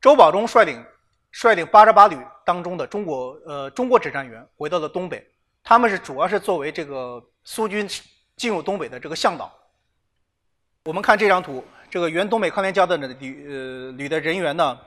[0.00, 0.84] 周保中率领
[1.32, 5.26] 率领八十八旅当中的中国呃中国指战员回到了东北，
[5.62, 7.88] 他们是主要是作为这个苏军
[8.36, 9.52] 进入东北的这个向导。
[10.84, 14.78] 我们看这张图，这个原东北抗联交的旅呃旅的人员呢，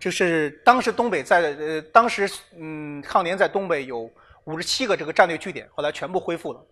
[0.00, 4.10] 就是当时东北在呃当时嗯抗联在东北有
[4.44, 6.66] 五十七个这个战略据点，后来全部恢复了。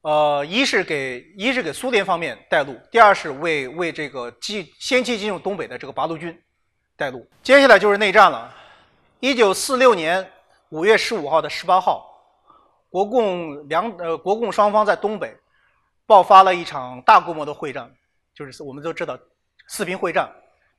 [0.00, 6.36] 呃，一是给一是给苏联方面带路，第二是为为这个进先期进入东北的这个八路军
[6.96, 7.26] 带路。
[7.42, 8.54] 接下来就是内战了。
[9.20, 10.26] 一九四六年
[10.70, 12.06] 五月十五号的十八号，
[12.90, 15.34] 国共两呃国共双方在东北
[16.06, 17.90] 爆发了一场大规模的会战。
[18.34, 19.18] 就是我们都知道
[19.68, 20.28] 四平会战，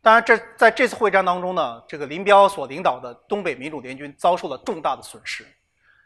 [0.06, 5.44] 当然这在这次会战当中呢，这个林彪所领导的东北民主联军遭受了重大的损失。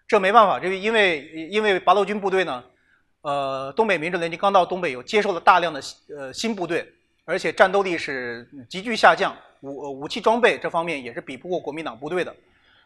[0.07, 2.63] 这没办法，这个因为因为八路军部队呢，
[3.23, 5.81] 呃，东北民主联军刚到东北，有接受了大量的
[6.17, 6.89] 呃新部队，
[7.25, 12.33] 而且战斗力是急剧下降，武武器装备这方面也是比不过国民党部队的。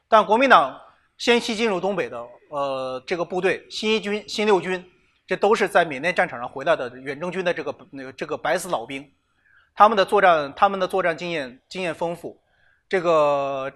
[0.07, 0.81] 但国民党
[1.19, 4.83] 先期进入东北的呃这个部队，新一军、新六军。
[5.27, 9.09] 这都是在缅甸战场上回来的远征军的这个那个这个白死老兵，
[9.75, 12.39] 他们的作战他们的作战经验经验丰富，
[12.87, 13.73] 这个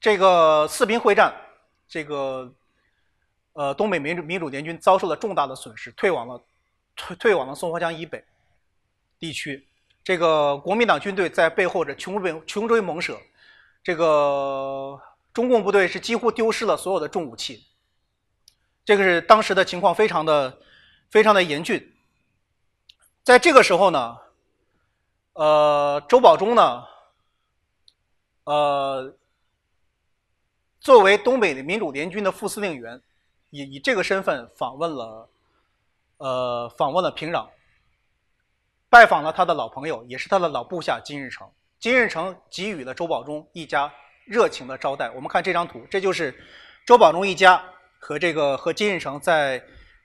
[0.00, 1.34] 这个四平会战，
[1.88, 2.52] 这个
[3.52, 6.44] 呃东北民主民主联军遭受了重大的损失，退往了
[6.96, 8.24] 退退往了松花江以北
[9.18, 9.66] 地区，
[10.02, 13.18] 这个国民党军队在背后这穷追穷追猛舍，
[13.82, 15.00] 这个
[15.32, 17.66] 中共部队是几乎丢失了所有的重武器，
[18.84, 20.58] 这个是当时的情况非常的。
[21.10, 21.94] 非常的严峻，
[23.22, 24.16] 在这个时候呢，
[25.34, 26.84] 呃，周保中呢，
[28.44, 29.16] 呃，
[30.80, 33.02] 作为东北的民主联军的副司令员，
[33.50, 35.28] 以以这个身份访问了，
[36.18, 37.48] 呃，访问了平壤，
[38.88, 41.50] 拜访了他的老朋友，也是他的老部下金日成。
[41.80, 43.92] 金日成给予了周保中一家
[44.24, 45.10] 热情的招待。
[45.10, 46.32] 我们看这张图，这就是
[46.86, 47.62] 周保中一家
[47.98, 49.62] 和这个和金日成在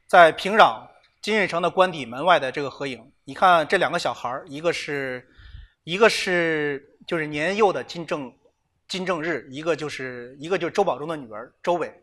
[0.08, 0.88] 在平壤。
[1.22, 5.24] 金日成的官邸门外的这个合影，你看这两个小孩一个是，
[5.84, 8.34] 一个是就是年幼的金正
[8.88, 11.94] 金正日，一个就是一个就是周保中的女儿周伟。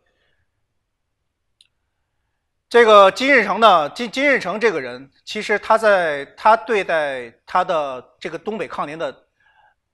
[2.68, 9.12] 这个金日成呢，金金日成这个人，其实他在他对待他的这个东北抗联的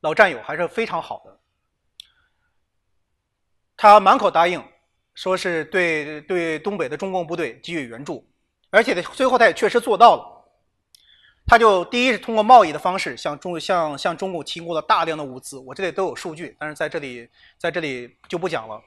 [0.00, 1.40] 老战友还是非常好的，
[3.74, 4.62] 他满口答应，
[5.14, 8.30] 说是对对东北的中共部队给予援助。
[8.68, 10.31] 而且呢，最后他也确实做到了。
[11.46, 17.28] 他就第一是通过贸易的方式向中向向中共提供了大量的物资，我这里都有数据，但是在这里
[17.58, 18.80] 在这里就不讲了。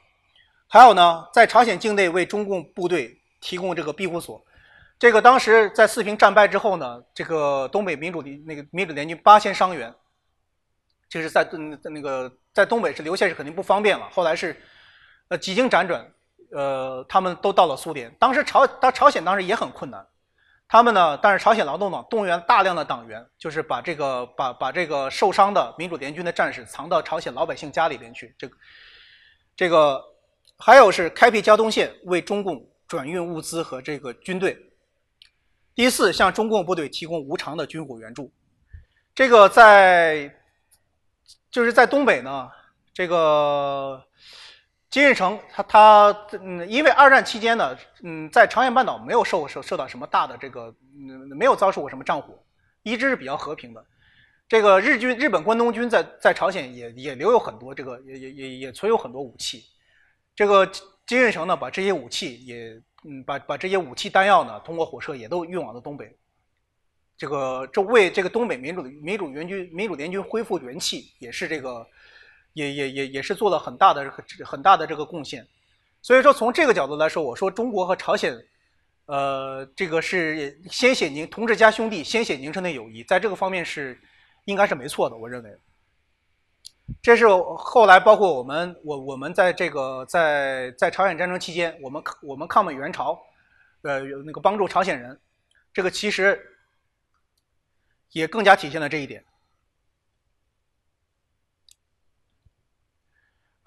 [0.67, 4.43] 还有呢，在朝鲜境内为中共部队提供这个庇护所。
[4.97, 9.93] 这个当时在四平战败之后呢，这个东北民主的那个民主联军八千伤员，
[11.09, 14.09] 就是在嗯那个在东北是留下是肯定不方便了。
[14.11, 14.59] 后来是
[15.27, 16.09] 呃几经辗转。
[16.51, 18.09] 呃，他们都到了苏联。
[18.17, 20.05] 当时朝当朝鲜当时也很困难，
[20.68, 28.34] 他们呢，但是朝鲜劳动党动员大量的党员，就是把这个把把这个受伤的民主联军的战士藏到朝鲜老百姓家里边去。
[28.38, 28.57] 这个
[29.55, 30.03] 这个
[30.57, 34.57] 还有是开辟交通线，为中共转运物资和这个军队。
[35.76, 38.32] 第四，向中共部队提供无偿的军火援助。
[39.13, 40.36] 这个在
[41.51, 42.49] 就是在东北呢，
[42.93, 44.03] 这个。
[44.89, 52.41] 金日成，他他嗯，因为二战期间呢，嗯，在朝鲜半岛没有受受受到什么大的这个，嗯，没有遭受过什么战火，
[52.83, 53.86] 一直是比较和平的。
[54.47, 59.63] 这个日军、日本关东军在在朝鲜也也留有很多这个，也也也也存有很多武器。
[60.33, 60.65] 这个
[61.05, 66.15] 金日成呢，把这些武器也，嗯，把把这些武器弹药呢，通过火车也都运往了东北。
[67.17, 71.86] 这个这为这个东北民主民主援军民主联军恢复元气，也是这个。
[72.55, 74.11] 也也也也是做了很大的
[74.43, 75.45] 很大的这个贡献，
[76.01, 78.33] 所以说从这个角度来说，我说中国和朝鲜
[79.07, 83.99] 呃，这个是先写凝同志加兄弟先写凝成的友谊，在这个方面是
[84.45, 85.49] 应该是没错的，我认为。
[87.01, 87.27] 这是
[87.57, 93.19] 后来包括我们我我们在这个在在朝鲜战争期间，我们我们抗美援朝，
[93.81, 95.19] 呃，那个帮助朝鲜人，
[95.73, 96.39] 这个其实
[98.11, 99.23] 也更加体现了这一点。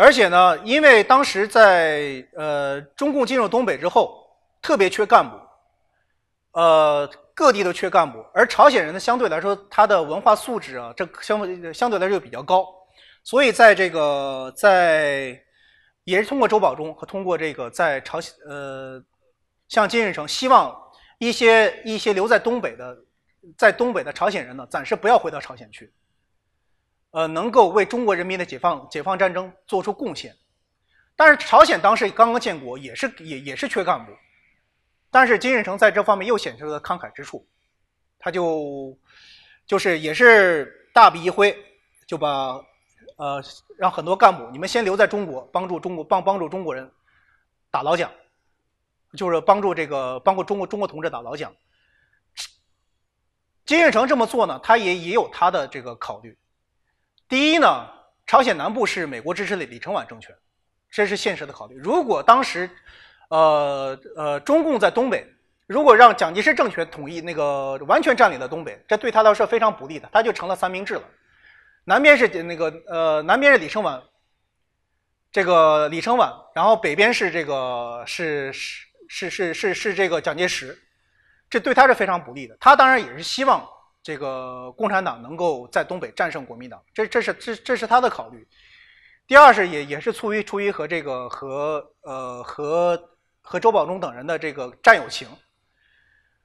[0.00, 4.24] 而且呢，因为当时在呃中共进入东北之后，
[4.62, 5.36] 特别缺干部，
[6.52, 12.64] 呃各地都缺干部，而朝鲜人呢相对来说他的文化素质啊，这相对相对来说又比较高，
[13.24, 15.36] 所以在这个在
[16.04, 19.02] 也是通过周保中和通过这个在朝鲜呃
[19.66, 20.80] 向金日成希望
[21.18, 22.96] 一些一些留在东北的
[23.56, 25.92] 在东北的朝鲜人呢暂时不要回到朝鲜去。
[27.10, 30.36] 呃，能够为中国人民的解放解放战争做出贡献，
[31.16, 34.12] 但是朝鲜当时刚刚建国，也是也也是缺干部，
[35.10, 37.48] 但是金日成在这方面又显示了慷慨之处，
[38.18, 38.96] 他就
[39.66, 41.56] 就是也是大笔一挥，
[42.06, 42.60] 就把
[43.16, 43.42] 呃
[43.78, 46.90] 让很多干部你们先留在中国，帮助中国帮帮助中国人
[47.70, 48.12] 打老蒋，
[49.16, 51.50] 就是帮助这个帮助中国中国同志打老蒋。
[53.64, 56.36] 金日成这么做呢，他也也有他的这个考虑。
[57.28, 57.86] 第一呢，
[58.26, 60.34] 朝鲜南部是美国支持的李承晚政权，
[60.90, 61.76] 这是现实的考虑。
[61.76, 62.70] 如果当时，
[63.28, 65.26] 呃呃，中共在东北，
[65.66, 71.02] 如果让蒋介石政权统一那个完全占领了东北，这对他来说非常不利的，他就成了三明治了。
[71.84, 74.02] 南边是那个呃，南边是李承晚，
[75.30, 80.78] 这个李承晚，然后北边是这个是是是是是是这个蒋介石，
[81.50, 82.56] 这对他是非常不利的。
[82.58, 83.68] 他当然也是希望。
[84.08, 88.48] 这个共产党能够在东北战胜国民党，这这是这这是他的考虑。
[89.26, 92.98] 第二是也也是出于出于和这个和呃和
[93.42, 95.28] 和周保中等人的这个战友情。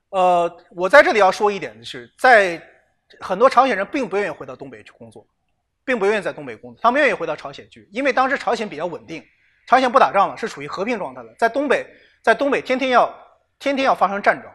[0.09, 2.61] 呃，我在这里要说一点的是，在
[3.21, 5.25] 很多朝鲜人并不愿意回到东北去工作，
[5.85, 9.23] 并不愿意在东北工作，他们愿意回到朝鲜去，因为当时朝鲜比较稳定，
[9.67, 11.87] 朝鲜不打仗了，是处于和平状态的，在东北
[12.21, 13.09] 在东北天天要
[13.57, 14.51] 天天要发生战争，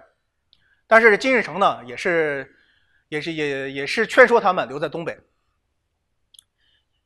[0.86, 2.54] 但是金日成呢也是。
[3.08, 5.18] 也是也也是劝说他们留在东北。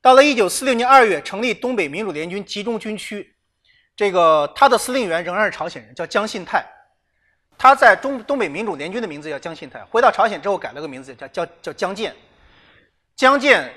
[0.01, 3.37] 到了一九四六年二月，成立东北民主联军集中军区，
[3.95, 6.67] 这个他的司令员仍然是朝鲜人，叫姜信泰。
[7.57, 12.13] 他在中东北民主联军的名字叫姜信泰，回到朝鲜之后改了个名字，叫叫叫姜建。
[13.15, 13.73] 姜建，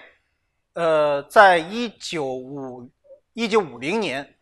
[0.74, 2.90] 呃，在一九五
[3.34, 4.36] 一九五零年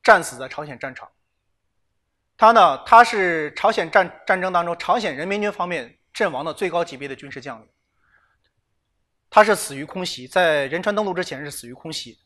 [0.00, 1.10] 战死在朝鲜战场。
[2.36, 5.95] 他呢，他是朝鲜战战争当中朝鲜人民军方面。
[6.16, 7.68] 阵亡的最高级别的军事将领，
[9.28, 12.18] 他是死于空袭，在仁川登陆之前是死于空袭。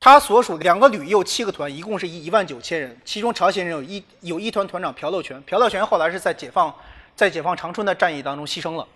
[0.00, 6.74] 他所属两个旅又七个团，一共是一一万九千人，其中朝鲜人有一有一团团长朴乐全，朴乐全后来是在解放
[7.14, 8.88] 在解放长春的战役当中牺牲了。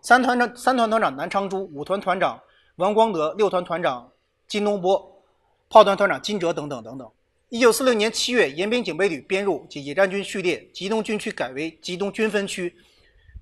[0.00, 2.40] 三团长三团团长南昌洙，五团团长
[2.76, 4.10] 王光德，六团团长
[4.48, 5.22] 金东波，
[5.68, 7.12] 炮团团长金哲等等等等。
[7.50, 12.72] 一九四六年七月，延边警备旅编入及野战军序列，吉东军区改为吉东军分区。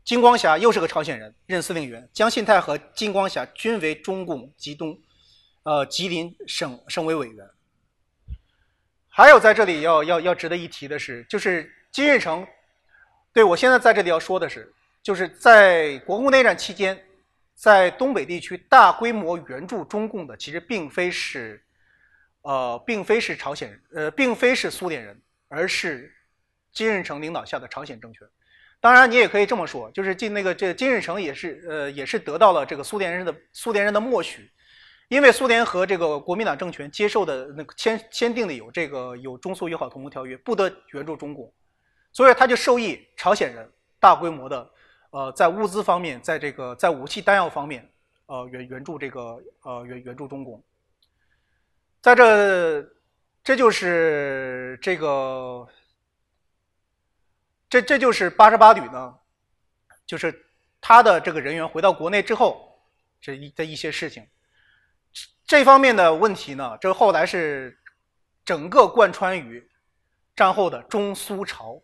[0.02, 2.08] 金光霞又是个朝鲜人，任司令员。
[2.10, 4.98] 江信泰和金光霞均为中共吉东，
[5.62, 7.46] 呃，吉林省省委委员。
[9.10, 12.46] 还有在这里要要要值得一提的是，就是金日成，
[13.34, 16.98] 对我现在在这里要说的是，就是在国共内战期间，
[17.54, 21.62] 在东北地区大规模援助中共的，其实并非是。
[22.48, 26.10] 呃，并非是朝鲜人，呃，并非是苏联人，而是
[26.72, 28.26] 金日成领导下的朝鲜政权。
[28.80, 34.50] 当然，你也可以这么说，就是进那个这金日成也是，呃，也是得到了这个苏联人的苏联人的默许，
[35.08, 41.52] 因为苏联和这个国民党政权接受的那个签签订的有这个有中苏友好同盟条约，不得援助中共，
[42.14, 43.70] 所以他就授意朝鲜人
[44.00, 44.70] 大规模的，
[45.10, 47.86] 呃，在物资方面，在这个在武器弹药方面，
[48.24, 50.64] 呃，援援助这个呃援援助中共。
[52.00, 52.82] 在这，
[53.42, 55.66] 这就是这个，
[57.68, 59.18] 这这就是八十八旅呢，
[60.06, 60.46] 就是
[60.80, 62.80] 他的这个人员回到国内之后，
[63.20, 64.26] 这一的一些事情，
[65.44, 67.76] 这方面的问题呢，这后来是
[68.44, 69.68] 整个贯穿于
[70.36, 71.82] 战后的中苏朝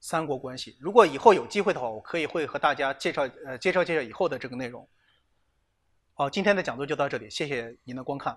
[0.00, 0.76] 三国关系。
[0.80, 4.86] 如果以后有机会的话，我可以会和大家介绍呃介绍介绍以后的这个内容。
[6.14, 8.36] 好，今天的讲座就到这里，谢谢您的观看。